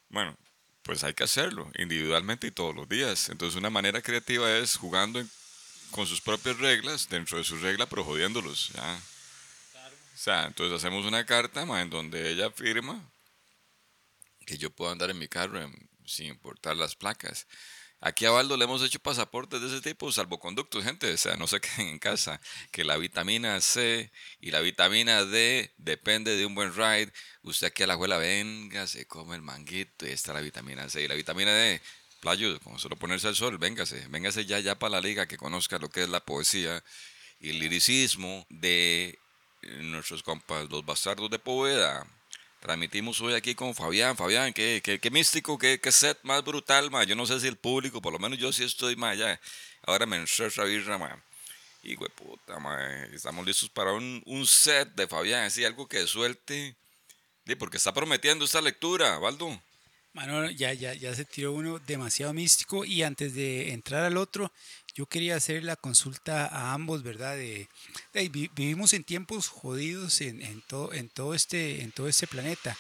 [0.09, 0.35] Bueno,
[0.81, 3.29] pues hay que hacerlo, individualmente y todos los días.
[3.29, 5.23] Entonces, una manera creativa es jugando
[5.91, 8.99] con sus propias reglas, dentro de sus reglas, pero jodiéndolos, ¿ya?
[10.15, 13.13] O sea, entonces hacemos una carta en donde ella firma
[14.47, 15.71] que yo puedo andar en mi carro
[16.07, 17.47] sin importar las placas.
[18.01, 21.13] Aquí a Baldo le hemos hecho pasaportes de ese tipo, salvoconductos, gente.
[21.13, 22.41] O sea, no se queden en casa.
[22.71, 27.13] Que la vitamina C y la vitamina D depende de un buen ride.
[27.43, 31.03] Usted aquí a la abuela venga, se come el manguito y está la vitamina C.
[31.03, 31.81] Y la vitamina D,
[32.21, 34.07] playo, como solo ponerse al sol, véngase.
[34.09, 36.83] Véngase ya, ya para la liga que conozca lo que es la poesía
[37.41, 39.19] y el liricismo de
[39.81, 42.07] nuestros compas, los bastardos de Poveda.
[42.61, 44.17] Transmitimos hoy aquí con Fabián.
[44.17, 47.05] Fabián, qué, qué, místico, qué, qué, set más brutal, ma.
[47.05, 49.41] Yo no sé si el público, por lo menos yo sí estoy más allá.
[49.83, 51.23] Ahora me encerra birra, ma.
[51.83, 53.05] Y güey, puta, ma.
[53.13, 56.75] Estamos listos para un, un set de Fabián, así algo que suelte.
[57.59, 59.61] Porque está prometiendo esta lectura, Baldo.
[60.13, 62.85] Mano, ya, ya, ya se tiró uno demasiado místico.
[62.85, 64.51] Y antes de entrar al otro,
[64.97, 67.37] yo quería hacer la consulta a ambos, ¿verdad?
[68.15, 72.79] Vivimos en tiempos jodidos este, en todo este planeta.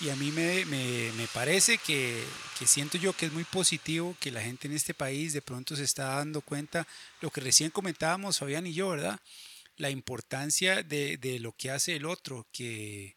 [0.00, 2.24] Y a mí me, parece que,
[2.64, 5.84] siento yo que es muy positivo que la gente en este país de pronto se
[5.84, 6.88] está dando cuenta,
[7.20, 9.20] lo que recién comentábamos Fabián y yo, ¿verdad?
[9.76, 13.14] La importancia de, de lo que hace el otro, que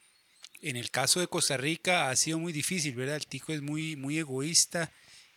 [0.62, 3.16] en el caso de Costa Rica ha sido muy difícil, ¿verdad?
[3.16, 4.92] El tico es muy, muy egoísta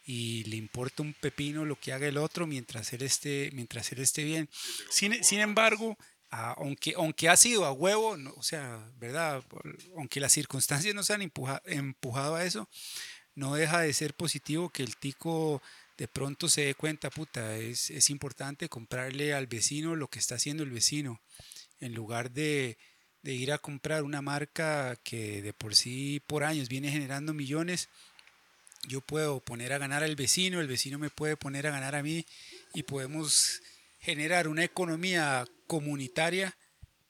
[0.08, 3.98] y le importa un pepino lo que haga el otro mientras él esté, mientras él
[3.98, 4.48] esté bien.
[4.88, 5.98] Sin, sin embargo,
[6.30, 9.44] aunque, aunque ha sido a huevo, o sea, ¿verdad?
[9.98, 11.30] Aunque las circunstancias nos han
[11.66, 12.70] empujado a eso,
[13.34, 15.60] no deja de ser positivo que el tico
[15.98, 20.36] de pronto se dé cuenta, puta, es, es importante comprarle al vecino lo que está
[20.36, 21.20] haciendo el vecino,
[21.80, 22.78] en lugar de,
[23.20, 27.90] de ir a comprar una marca que de por sí por años viene generando millones
[28.88, 32.02] yo puedo poner a ganar al vecino, el vecino me puede poner a ganar a
[32.02, 32.26] mí
[32.74, 33.60] y podemos
[34.00, 36.56] generar una economía comunitaria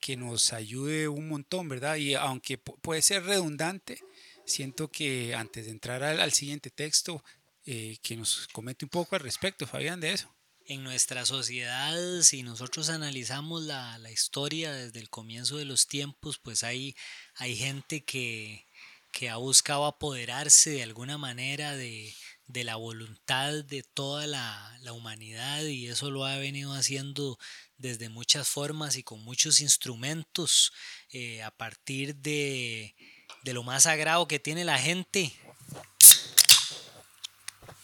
[0.00, 1.96] que nos ayude un montón, ¿verdad?
[1.96, 4.00] Y aunque puede ser redundante,
[4.46, 7.24] siento que antes de entrar al, siguiente texto,
[7.66, 10.34] eh, que nos comente un poco al respecto, Fabián, de eso.
[10.66, 16.38] En nuestra sociedad, si nosotros analizamos la, la historia desde el comienzo de los tiempos,
[16.38, 16.94] pues hay,
[17.36, 18.66] hay gente que,
[19.10, 22.14] que ha buscado apoderarse de alguna manera de,
[22.46, 27.38] la voluntad de toda la, humanidad y eso lo ha venido haciendo
[27.76, 30.72] desde muchas formas y con muchos instrumentos
[31.10, 32.94] eh, a partir de,
[33.42, 35.32] de, lo más sagrado que tiene la gente.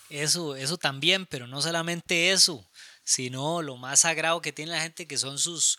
[0.09, 2.67] Eso, eso también, pero no solamente eso,
[3.05, 5.79] sino lo más sagrado que tiene la gente que son sus,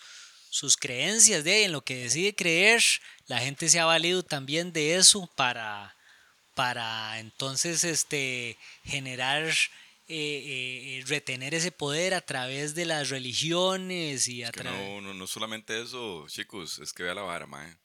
[0.55, 2.81] sus creencias, de en lo que decide creer,
[3.27, 5.93] la gente se ha valido también de eso para,
[6.53, 9.57] para entonces este, generar, eh,
[10.07, 15.81] eh, retener ese poder a través de las religiones y a no, no, no solamente
[15.81, 17.77] eso, chicos, es que vea la vara, mae.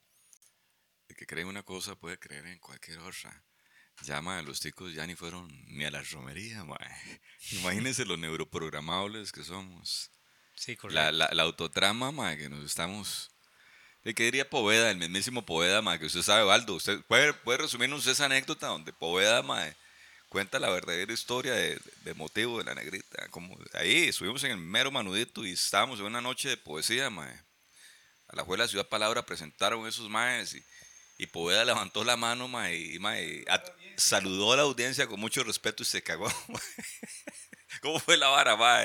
[1.09, 3.43] El que cree en una cosa puede creer en cualquier otra.
[4.03, 7.21] Ya, mae, los chicos ya ni fueron ni a la romería, mae.
[7.51, 10.09] Imagínense los neuroprogramables que somos
[10.89, 13.29] la, la, la, autotrama, ma, que nos estamos...
[14.03, 16.73] ¿De qué diría Poveda, el mismísimo Poveda, ma, que usted sabe, Baldo?
[16.73, 19.63] ¿Usted puede, puede resumirnos esa anécdota donde Poveda, ma,
[20.27, 23.27] cuenta la verdadera historia de, de, motivo de la negrita?
[23.29, 27.29] Como ahí estuvimos en el mero manudito y estábamos en una noche de poesía, ma.
[28.27, 30.63] A la Juela Ciudad Palabra presentaron esos maes y,
[31.19, 32.99] y Poveda levantó la mano, ma, y,
[33.97, 36.31] saludó a la audiencia con mucho respeto y se cagó.
[37.81, 38.81] ¿Cómo fue la vara, ma?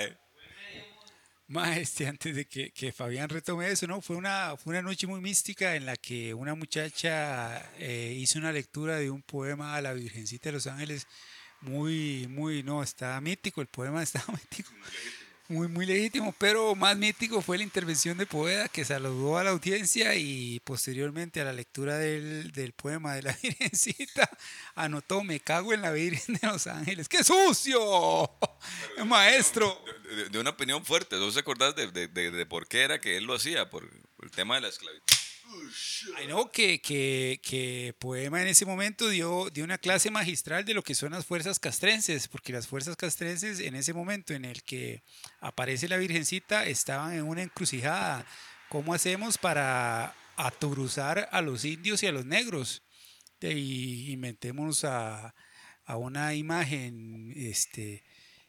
[1.49, 4.01] Más este, antes de que, que, Fabián retome eso, ¿no?
[4.01, 8.53] Fue una, fue una noche muy mística en la que una muchacha eh, hizo una
[8.53, 11.07] lectura de un poema a la Virgencita de los Ángeles
[11.61, 14.71] muy, muy, no, está mítico, el poema está mítico
[15.49, 19.51] muy, muy legítimo, pero más mítico fue la intervención de Poeda que saludó a la
[19.51, 24.29] audiencia y posteriormente a la lectura del, del poema de la Virgencita
[24.75, 28.31] anotó, me cago en la Virgen de los Ángeles, ¡qué sucio!
[29.05, 29.83] Maestro.
[30.31, 33.25] De, una opinión fuerte, ¿no se acordás de, de, de, por qué era que él
[33.25, 33.71] lo hacía?
[33.71, 33.89] Por
[34.23, 35.17] el tema de la esclavitud.
[36.17, 40.75] Ay, no, que, que, que, Poema en ese momento dio, dio una clase magistral de
[40.75, 44.63] lo que son las fuerzas castrenses, porque las fuerzas castrenses en ese momento en el
[44.63, 45.03] que
[45.41, 48.27] aparece la Virgencita estaban en una encrucijada,
[48.69, 52.83] ¿cómo hacemos para aturuzar a los indios y a los negros?
[53.41, 55.35] Y inventémonos a,
[55.85, 58.03] a una imagen, este,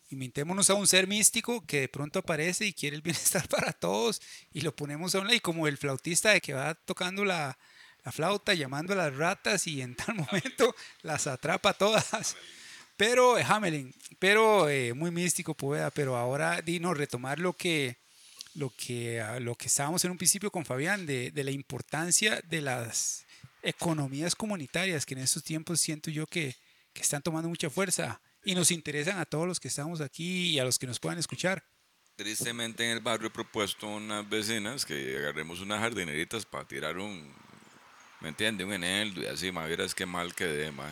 [0.09, 4.21] inventémonos a un ser místico que de pronto aparece y quiere el bienestar para todos
[4.53, 7.57] y lo ponemos a un lado y como el flautista de que va tocando la,
[8.03, 12.35] la flauta, llamando a las ratas y en tal momento las atrapa todas.
[12.95, 17.97] Pero, eh, Hamelin, pero eh, muy místico, poeta, pero ahora, Dino, retomar lo que,
[18.55, 22.41] lo que, ah, lo que estábamos en un principio con Fabián, de, de la importancia
[22.49, 23.25] de las
[23.61, 26.55] economías comunitarias, que en estos tiempos siento yo que,
[26.93, 30.59] que están tomando mucha fuerza y nos interesan a todos los que estamos aquí y
[30.59, 31.65] a los que nos puedan escuchar.
[32.15, 37.35] Tristemente en el barrio he propuesto unas vecinas que agarremos unas jardineritas para tirar un,
[38.21, 38.63] ¿me entiende?
[38.63, 40.89] Un eneldo y así, más es que mal quedé, más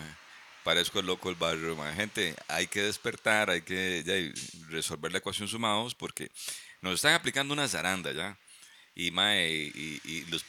[0.66, 4.16] parezco el loco el barrio, más gente, hay que despertar, hay que ya,
[4.68, 6.30] resolver la ecuación sumados porque
[6.82, 8.38] nos están aplicando una zaranda ya
[8.94, 10.44] y, mae, y, y los,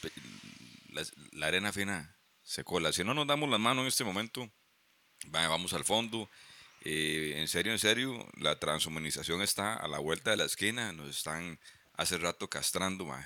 [0.89, 2.91] la, la, arena fina se cola.
[2.91, 4.51] Si no nos damos las manos en este momento,
[5.27, 6.29] vamos al fondo.
[6.89, 10.93] Eh, en serio, en serio, la transhumanización está a la vuelta de la esquina.
[10.93, 11.59] Nos están
[11.93, 13.25] hace rato castrando, mae.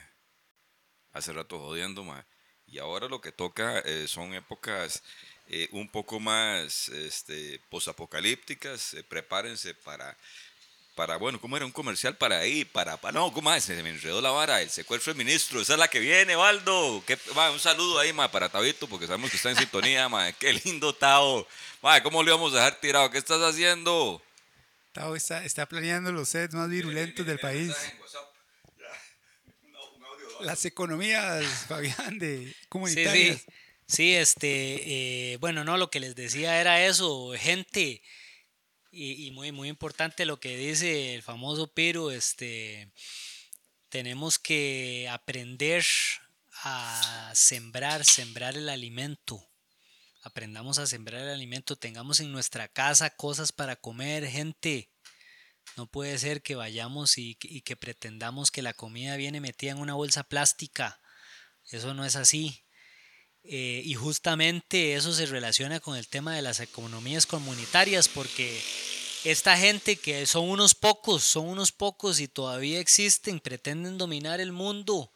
[1.12, 2.04] hace rato jodiendo.
[2.04, 2.24] Mae.
[2.66, 5.04] Y ahora lo que toca eh, son épocas
[5.48, 8.96] eh, un poco más este, posapocalípticas.
[8.96, 10.18] Eh, prepárense para,
[10.96, 12.66] para, bueno, ¿cómo era un comercial para ahí?
[12.66, 13.66] Para, para no, ¿cómo es?
[13.66, 15.62] Se me enredó la vara, el secuestro del ministro.
[15.62, 17.04] Esa es la que viene, Waldo.
[17.06, 17.16] ¿Qué,
[17.54, 20.32] un saludo ahí, ma, para Tabito, porque sabemos que está en sintonía, ma.
[20.32, 21.48] Qué lindo Tao.
[21.82, 23.10] Ma, ¿cómo le vamos a dejar tirado?
[23.10, 24.22] ¿Qué estás haciendo?
[24.92, 27.74] Tao está, está planeando los sets más virulentos del país
[30.44, 33.38] las economías, Fabián, de comunitarias.
[33.38, 33.54] Sí, sí.
[33.88, 38.02] sí este, eh, bueno, no, lo que les decía era eso, gente,
[38.92, 42.92] y, y, muy, muy importante lo que dice el famoso Pero, este,
[43.90, 45.86] tenemos que aprender
[46.64, 49.48] a sembrar, sembrar el alimento.
[50.24, 54.92] Aprendamos a sembrar el alimento, tengamos en nuestra casa cosas para comer, gente.
[55.78, 59.96] No puede ser que vayamos y, que pretendamos que la comida viene metida en una
[59.96, 61.02] bolsa plástica.
[61.72, 62.66] Eso no es así.
[63.44, 68.62] Eh, y justamente eso se relaciona con el tema de las economías comunitarias, porque
[69.24, 74.52] esta gente que son unos pocos, son unos pocos y todavía existen, pretenden dominar el
[74.52, 75.12] mundo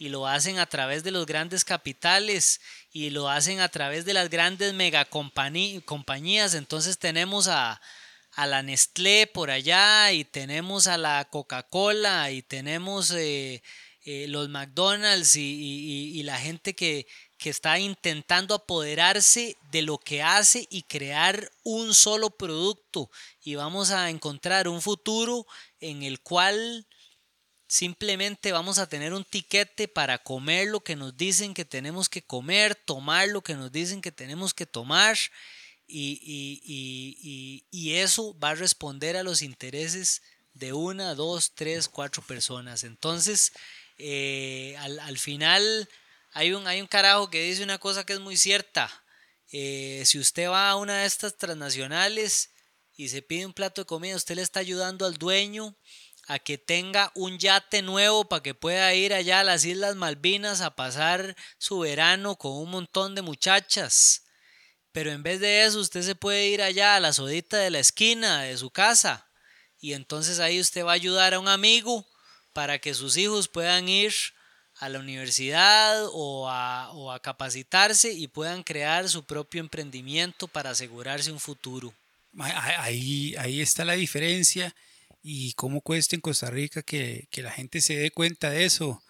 [0.00, 4.14] y lo hacen a través de los grandes capitales y lo hacen a través de
[4.14, 6.54] las grandes megacompañías.
[6.54, 7.82] Entonces tenemos a,
[8.32, 13.62] a la Nestlé por allá y tenemos a la Coca-Cola y tenemos eh,
[14.06, 17.06] eh, los McDonald's y, y, la gente que,
[17.36, 23.10] que está intentando apoderarse de lo que hace y crear un solo producto
[23.42, 25.46] y vamos a encontrar un futuro
[25.78, 26.86] en el cual
[27.70, 32.20] simplemente vamos a tener un tiquete para comer lo que nos dicen que tenemos que
[32.20, 35.16] comer, tomar lo que nos dicen que tenemos que tomar
[35.86, 40.20] y, y, eso va a responder a los intereses
[40.52, 42.82] de una, dos, tres, cuatro personas.
[42.82, 43.52] Entonces,
[43.98, 45.88] eh, al, al, final
[46.32, 48.90] hay un, hay un carajo que dice una cosa que es muy cierta.
[49.52, 52.50] Eh, si usted va a una de estas transnacionales
[52.96, 55.76] y se pide un plato de comida, usted le está ayudando al dueño
[56.30, 60.60] a que tenga un yate nuevo para que pueda ir allá a las Islas Malvinas
[60.60, 64.22] a pasar su verano con un montón de muchachas.
[64.92, 67.80] Pero en vez de eso, usted se puede ir allá a la sodita de la
[67.80, 69.26] esquina de su casa.
[69.80, 72.06] Y entonces ahí usted va a ayudar a un amigo
[72.52, 74.14] para que sus hijos puedan ir
[74.76, 80.70] a la universidad o a, o a capacitarse y puedan crear su propio emprendimiento para
[80.70, 81.92] asegurarse un futuro.
[82.38, 84.72] Ahí, ahí está la diferencia
[85.22, 89.02] y cómo cuesta en Costa Rica que, que la gente se dé cuenta de eso.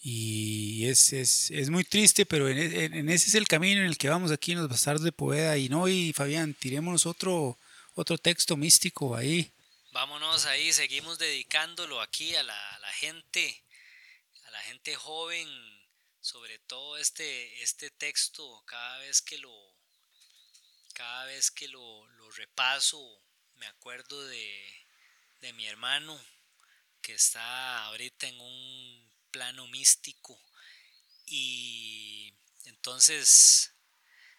[0.00, 3.96] Y es, es, es, muy triste, pero en, en, ese es el camino en el
[3.96, 5.56] que vamos aquí en los bastardos de Poveda.
[5.56, 7.58] Y no, y Fabián, tirémonos otro,
[7.94, 9.50] otro texto místico ahí.
[9.92, 13.62] Vámonos ahí, seguimos dedicándolo aquí a la, a la gente,
[14.46, 15.48] a la gente joven,
[16.20, 19.54] sobre todo este, este texto, cada vez que lo,
[20.92, 23.22] cada vez que lo, lo repaso,
[23.56, 24.83] me acuerdo de,
[25.44, 26.18] de mi hermano
[27.02, 30.40] que está ahorita en un plano místico
[31.26, 32.32] y
[32.64, 33.70] entonces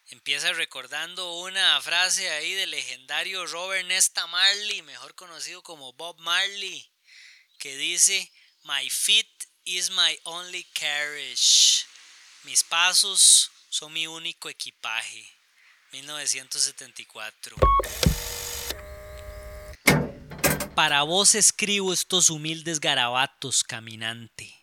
[0.07, 6.91] empieza recordando una frase ahí del legendario Robert Nesta Marley, mejor conocido como Bob Marley,
[7.59, 8.31] que dice,
[8.63, 9.29] My feet
[9.63, 11.85] is my only carriage.
[12.45, 15.23] Mis pasos son mi único equipaje.
[15.91, 17.57] 1974.
[20.75, 24.53] Para vos escribo estos humildes garabatos, caminante.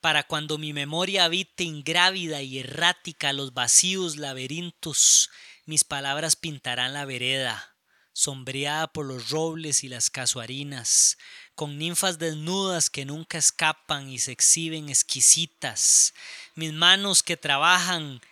[0.00, 5.28] Para cuando mi memoria habite ingrávida y errática los vacíos laberintos,
[5.66, 7.76] mis palabras pintarán la vereda,
[8.14, 11.18] sombreada por los robles y las casuarinas,
[11.54, 16.14] con ninfas desnudas que nunca escapan y se exhiben exquisitas,
[16.54, 18.22] mis manos que trabajan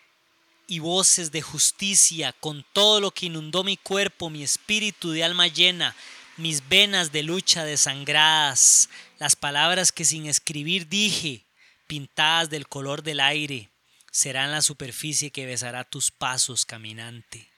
[0.67, 5.49] y voces de justicia, con todo lo que inundó mi cuerpo, mi espíritu de alma
[5.49, 5.95] llena,
[6.37, 8.89] mis venas de lucha desangradas,
[9.19, 11.47] las palabras que sin escribir dije,
[11.87, 13.71] pintadas del color del aire,
[14.11, 17.51] serán la superficie que besará tus pasos, caminante.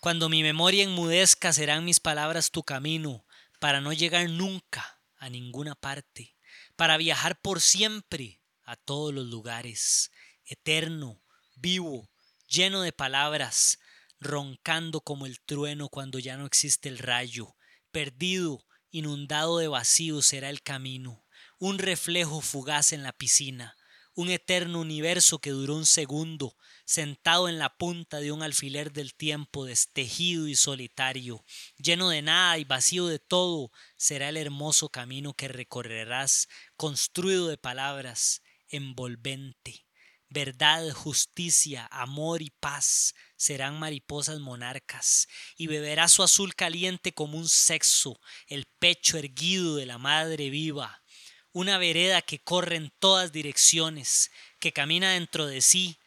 [0.00, 3.24] Cuando mi memoria enmudezca, serán mis palabras tu camino,
[3.58, 6.34] para no llegar nunca a ninguna parte,
[6.76, 10.10] para viajar por siempre a todos los lugares,
[10.44, 11.22] eterno,
[11.56, 12.08] vivo,
[12.48, 13.78] lleno de palabras,
[14.20, 17.54] roncando como el trueno cuando ya no existe el rayo,
[17.92, 21.24] perdido, inundado de vacío será el camino,
[21.58, 23.76] un reflejo fugaz en la piscina,
[24.14, 29.14] un eterno universo que duró un segundo, sentado en la punta de un alfiler del
[29.14, 31.44] tiempo, destejido y solitario,
[31.76, 37.56] lleno de nada y vacío de todo, será el hermoso camino que recorrerás, construido de
[37.56, 39.86] palabras, envolvente.
[40.28, 47.48] Verdad, justicia, amor y paz serán mariposas monarcas, y beberá su azul caliente como un
[47.48, 51.02] sexo, el pecho erguido de la madre viva,
[51.50, 55.98] una vereda que corre en todas direcciones, que camina dentro de sí,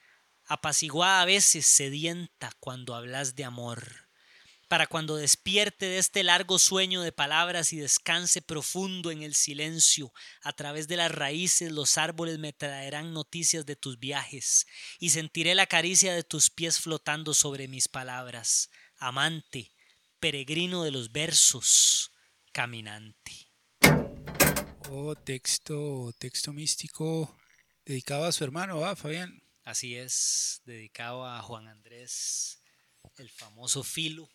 [0.45, 4.04] apaciguada a veces sedienta cuando hablas de amor
[4.75, 10.11] para cuando despierte de este largo sueño de palabras y descanse profundo en el silencio,
[10.41, 14.67] a través de las raíces los árboles me traerán noticias de tus viajes,
[14.99, 19.71] y sentiré la caricia de tus pies flotando sobre mis palabras, amante,
[20.19, 22.11] peregrino de los versos,
[22.51, 23.31] caminante.
[24.89, 27.33] Oh, texto, texto místico
[27.85, 29.41] dedicado a su hermano, ¿va, Fabián?
[29.63, 32.61] Así es, dedicado a Juan Andrés,
[33.15, 34.29] el famoso Filo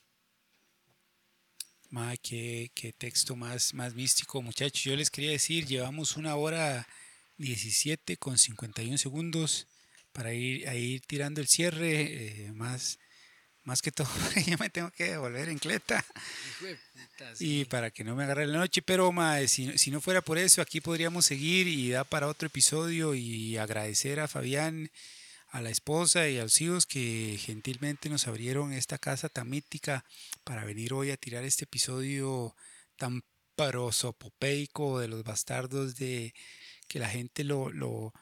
[1.91, 4.83] Ma, qué, qué, texto más, más místico, muchachos.
[4.85, 6.87] Yo les quería decir, llevamos una hora
[7.39, 9.67] 17 con 51 segundos
[10.13, 12.47] para ir, a ir tirando el cierre.
[12.47, 13.01] Eh, más,
[13.65, 14.09] más que todo,
[14.47, 16.05] ya me tengo que volver en cleta.
[17.41, 20.39] Y para que no me agarre la noche, pero ma, si, si no fuera por
[20.39, 24.91] eso, aquí podríamos seguir y da para otro episodio y agradecer a Fabián
[25.51, 30.05] a la esposa y a los hijos que gentilmente nos abrieron esta casa tan mítica
[30.45, 32.55] para venir hoy a tirar este episodio
[32.97, 33.23] tan
[33.57, 36.33] prosopopeico de los bastardos de
[36.87, 38.13] que la gente lo, lo,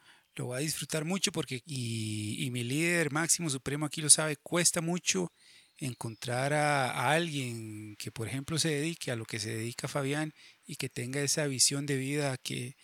[0.49, 5.33] va a disfrutar mucho porque y, mi líder máximo supremo aquí lo sabe, cuesta mucho
[5.77, 10.33] encontrar a, alguien que por ejemplo se dedique a lo que se dedica Fabián
[10.67, 12.77] y que tenga esa visión de vida que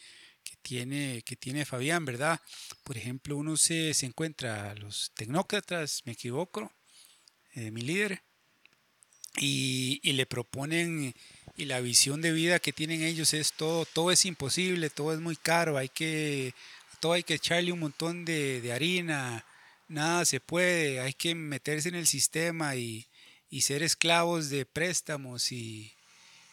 [0.64, 2.40] tiene, que tiene Fabián, ¿verdad?
[2.82, 6.72] Por ejemplo, uno se, se encuentra a los tecnócratas, me equivoco,
[7.54, 8.22] eh, mi líder,
[9.36, 11.14] y, y, le proponen,
[11.56, 15.20] y la visión de vida que tienen ellos es todo, todo es imposible, todo es
[15.20, 16.54] muy caro, hay que,
[17.00, 19.44] todo hay que echarle un montón de, de harina,
[19.88, 23.06] nada se puede, hay que meterse en el sistema y,
[23.50, 25.92] y ser esclavos de préstamos y,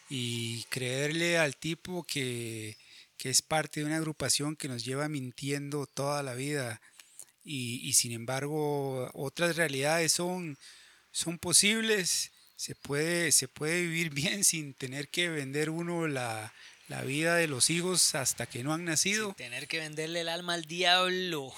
[0.10, 2.76] y creerle al tipo que,
[3.22, 6.82] que es parte de una agrupación que nos lleva mintiendo toda la vida
[7.44, 10.58] y, sin embargo otras realidades son,
[11.12, 16.52] son posibles, se puede, se puede vivir bien sin tener que vender uno la,
[16.88, 19.28] la vida de los hijos hasta que no han nacido.
[19.28, 21.54] Sin tener que venderle el alma al diablo.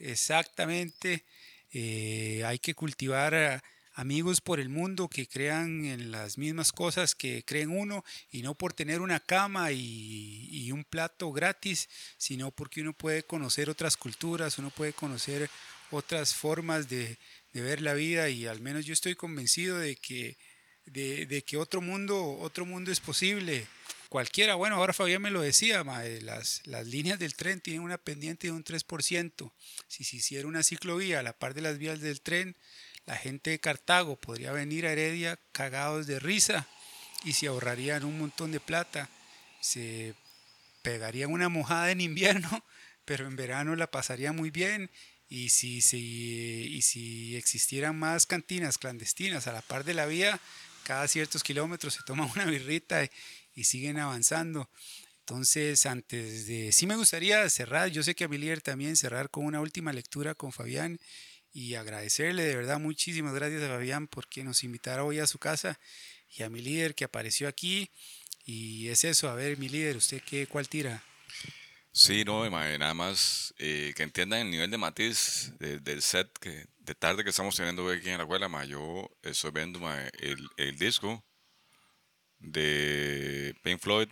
[0.00, 1.24] Exactamente,
[1.70, 3.62] eh, hay que cultivar
[3.96, 8.54] amigos por el mundo que crean en las mismas cosas que creen uno y no
[8.54, 14.58] por tener una cama y, un plato gratis, sino porque uno puede conocer otras culturas,
[14.58, 15.48] uno puede conocer
[15.90, 17.16] otras formas de,
[17.54, 20.36] ver la vida y al menos yo estoy convencido de que,
[20.84, 23.66] de, que otro mundo, otro mundo es posible.
[24.10, 25.82] Cualquiera, bueno, ahora Fabián me lo decía,
[26.20, 29.52] las, las líneas del tren tienen una pendiente de un 3%.
[29.88, 32.56] Si se hiciera una ciclovía a la par de las vías del tren,
[33.06, 36.66] la gente de Cartago podría venir a Heredia cagados de risa
[37.24, 39.08] y se ahorrarían un montón de plata.
[39.60, 40.14] Se
[40.82, 42.64] pegarían una mojada en invierno,
[43.04, 44.90] pero en verano la pasaría muy bien.
[45.28, 50.40] Y si, si, y si existieran más cantinas clandestinas a la par de la vía,
[50.84, 53.04] cada ciertos kilómetros se toma una birrita
[53.54, 54.68] y, siguen avanzando.
[55.20, 56.70] Entonces, antes de...
[56.70, 59.92] Sí me gustaría cerrar, yo sé que a mi líder también cerrar con una última
[59.92, 61.00] lectura con Fabián
[61.56, 65.80] y agradecerle de verdad muchísimas gracias a Fabián porque nos invitara hoy a su casa
[66.36, 67.90] y a mi líder que apareció aquí.
[68.44, 71.02] Y es eso, a ver, mi líder, ¿usted qué, cuál tira?
[71.92, 76.94] Sí, no, nada más eh, que entiendan el nivel de matiz del set que, de
[76.94, 78.50] tarde que estamos teniendo aquí en la escuela.
[78.50, 79.80] Ma, yo estoy viendo
[80.20, 81.24] el, el, disco
[82.38, 84.08] de Pink Floyd,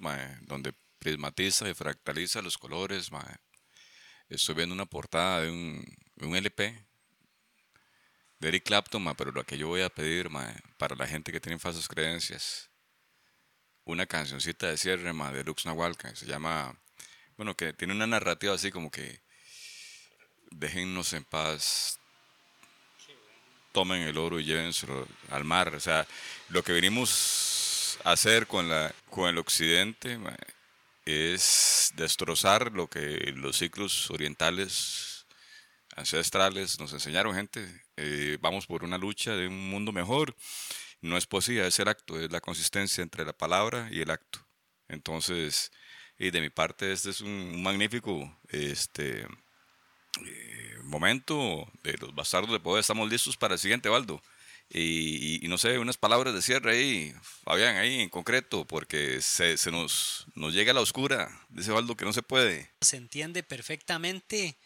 [0.46, 3.10] donde prismatiza y fractaliza los colores.
[4.30, 5.84] Estoy viendo una portada de un,
[6.22, 6.86] un LP
[8.44, 10.28] de Eric Clapton, pero lo que yo voy a pedir
[10.76, 12.68] para la gente que tiene falsas creencias,
[13.84, 16.78] una cancioncita de cierre de Lux Nahual, que se llama,
[17.38, 19.22] bueno, que tiene una narrativa así como que
[20.50, 21.98] déjennos en paz,
[23.72, 25.74] tomen el oro y llévenselo al mar.
[25.74, 26.06] O sea,
[26.50, 30.18] lo que venimos a hacer con, el occidente
[31.06, 35.24] es destrozar lo que los ciclos orientales
[35.96, 37.83] ancestrales nos enseñaron, gente.
[37.96, 40.34] Eh, vamos por una lucha de un mundo mejor.
[41.00, 44.46] No es poesía, es el acto, es la consistencia entre la palabra y el acto.
[44.88, 45.70] Entonces,
[46.18, 49.26] y de mi parte, este es un magnífico este,
[50.24, 52.80] eh, momento de los bastardos de poder.
[52.80, 54.22] Estamos listos para el siguiente, Baldo.
[54.70, 57.14] Y, no sé, unas palabras de cierre ahí,
[57.44, 61.96] Fabián, ahí en concreto, porque se, se nos, nos llega a la oscura, dice Baldo,
[61.96, 62.72] que no se puede.
[62.80, 64.58] Se entiende perfectamente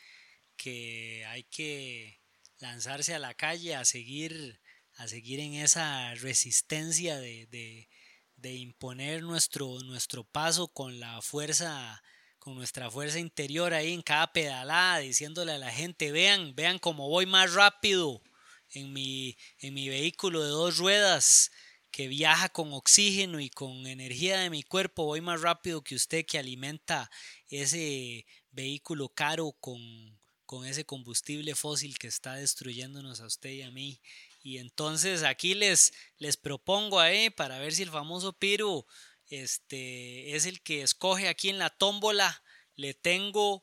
[0.56, 2.18] que hay que
[2.59, 4.60] lanzarse a la calle a seguir,
[4.97, 7.89] a seguir en esa resistencia de, de,
[8.36, 12.02] de imponer nuestro, nuestro paso con la fuerza
[12.39, 17.09] con nuestra fuerza interior ahí en cada pedalada, diciéndole a la gente, vean, vean cómo
[17.09, 18.22] voy más rápido
[18.70, 21.51] en mi, en mi vehículo de dos ruedas
[21.90, 26.24] que viaja con oxígeno y con energía de mi cuerpo, voy más rápido que usted
[26.24, 27.10] que alimenta
[27.48, 30.18] ese vehículo caro con,
[30.48, 34.00] con ese combustible fósil que está destruyéndonos a usted y a mí.
[34.42, 38.86] Y entonces aquí les, les propongo ahí para ver si el famoso Piro
[39.28, 42.42] este, es el que escoge aquí en la tómbola.
[42.76, 43.62] Le tengo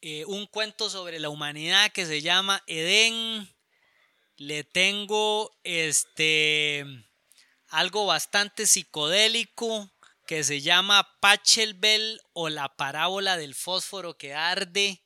[0.00, 3.48] eh, un cuento sobre la humanidad que se llama Edén.
[4.36, 6.84] Le tengo este
[7.68, 9.92] algo bastante psicodélico
[10.26, 15.04] que se llama Pachelbel o la parábola del fósforo que arde.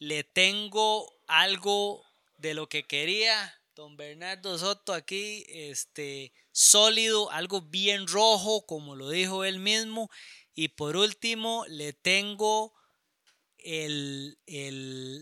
[0.00, 2.04] Le tengo algo
[2.38, 9.08] de lo que quería don Bernardo Soto aquí, este, sólido, algo bien rojo, como lo
[9.08, 10.10] dijo él mismo.
[10.54, 12.74] Y por último, le tengo
[13.56, 14.38] el,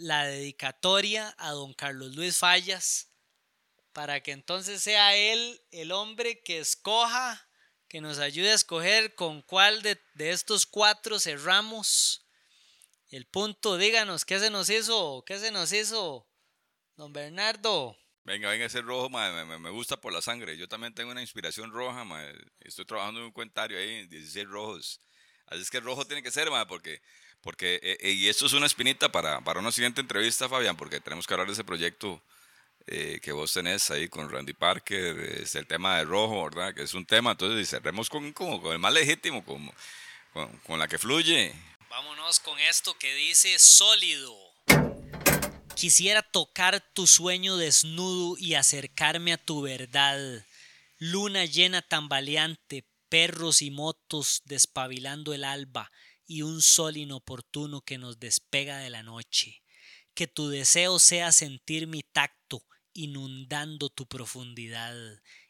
[0.07, 3.13] la dedicatoria a don Carlos Luis Fallas,
[3.93, 7.49] para que entonces sea él el hombre que escoja,
[7.87, 12.28] que nos ayude a escoger con cuál de, de estos cuatro cerramos
[13.11, 13.77] el punto.
[13.77, 15.25] Díganos, ¿qué se nos hizo?
[15.27, 16.27] ¿Qué se nos hizo,
[16.97, 17.97] don Bernardo?
[18.25, 20.57] Venga, venga, ese rojo, me, gusta por la sangre.
[20.59, 22.05] Yo también tengo una inspiración roja,
[22.61, 25.01] estoy trabajando en un cuentario ahí, 16 rojos.
[25.47, 27.01] Así es que el rojo tiene que ser, porque,
[27.41, 31.01] porque eh, eh, y esto es una espinita para, para una siguiente entrevista, Fabián, porque
[31.01, 32.23] tenemos que hablar de ese proyecto
[32.87, 36.75] eh, que vos tenés ahí con Randy Parker, es el tema del rojo, ¿verdad?
[36.75, 39.73] Que es un tema, entonces cerremos con, con, el más legítimo, con,
[40.67, 41.55] con la que fluye.
[41.90, 44.36] Vámonos con esto que dice sólido.
[45.74, 50.44] Quisiera tocar tu sueño desnudo y acercarme a tu verdad.
[50.98, 55.90] Luna llena tambaleante, perros y motos despabilando el alba
[56.27, 59.62] y un sol inoportuno que nos despega de la noche.
[60.12, 64.94] Que tu deseo sea sentir mi tacto inundando tu profundidad,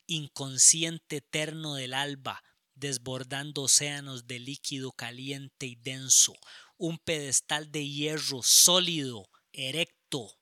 [0.06, 2.44] inconsciente eterno del alba,
[2.78, 6.34] desbordando océanos de líquido caliente y denso,
[6.76, 10.38] un pedestal de hierro sólido, erecto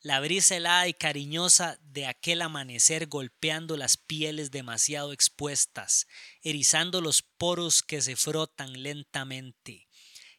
[0.00, 6.06] la brisa helada y cariñosa de aquel amanecer golpeando las pieles demasiado expuestas,
[6.40, 9.88] erizando los poros que se frotan lentamente,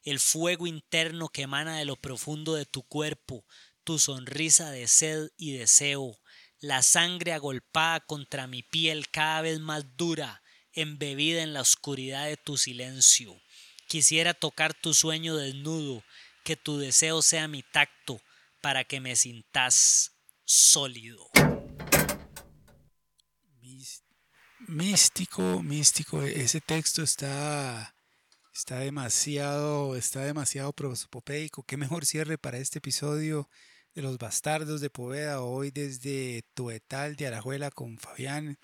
[0.03, 3.45] el fuego interno que emana de lo profundo de tu cuerpo,
[3.83, 6.21] tu sonrisa de sed y deseo,
[6.59, 10.41] la sangre agolpada contra mi piel cada vez más dura,
[10.73, 13.39] embebida en la oscuridad de tu silencio.
[13.87, 16.03] Quisiera tocar tu sueño desnudo,
[16.43, 18.21] que tu deseo sea mi tacto,
[18.61, 20.11] para que me sintas
[20.45, 21.29] sólido.
[24.67, 26.21] Místico, místico.
[26.21, 27.95] Ese texto está,
[28.53, 31.63] está demasiado, está demasiado prosopopeico.
[31.63, 33.49] Qué mejor cierre para este episodio
[33.95, 35.41] de los bastardos de Poveda.
[35.41, 38.57] Hoy desde Tuetal de Arajuela con Fabián,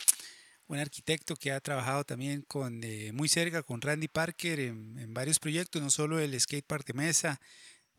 [0.67, 5.39] un arquitecto que ha trabajado también con eh, muy cerca con Randy Parker en, varios
[5.39, 7.39] proyectos, no solo el Skate Park de Mesa,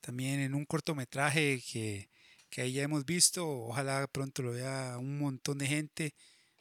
[0.00, 2.08] también en un cortometraje que,
[2.50, 3.48] que ahí ya hemos visto.
[3.48, 6.14] Ojalá pronto lo vea un montón de gente.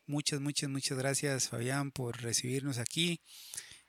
[0.08, 3.20] Muchas, muchas, muchas gracias Fabián por recibirnos aquí.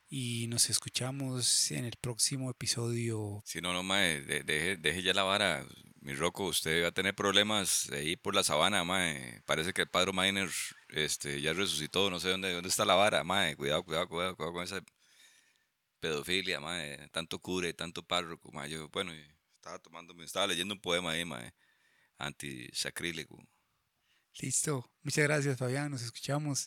[0.09, 3.43] y nos escuchamos en el próximo episodio.
[3.45, 5.67] Si no, no, mae, deje, deje ya la vara.
[6.01, 9.43] Mi Rocco, usted va a tener problemas ahí por la sabana, mae.
[9.45, 10.13] Parece que el padre
[11.05, 13.56] este, ya resucitó, no sé dónde, dónde está la vara, mae.
[13.56, 14.82] Cuidado, cuidado, cuidado, cuidado con esa
[16.01, 17.09] pedofilia, mae.
[17.10, 18.70] Tanto cure, tanto párroco, mae.
[18.70, 19.12] Yo, bueno,
[19.56, 21.52] estaba tomando, estaba leyendo un poema ahí, mae.
[22.18, 23.39] Antisacrílego.
[24.40, 24.90] Listo.
[25.02, 25.90] Muchas gracias, Fabián.
[25.90, 26.64] Nos escuchamos.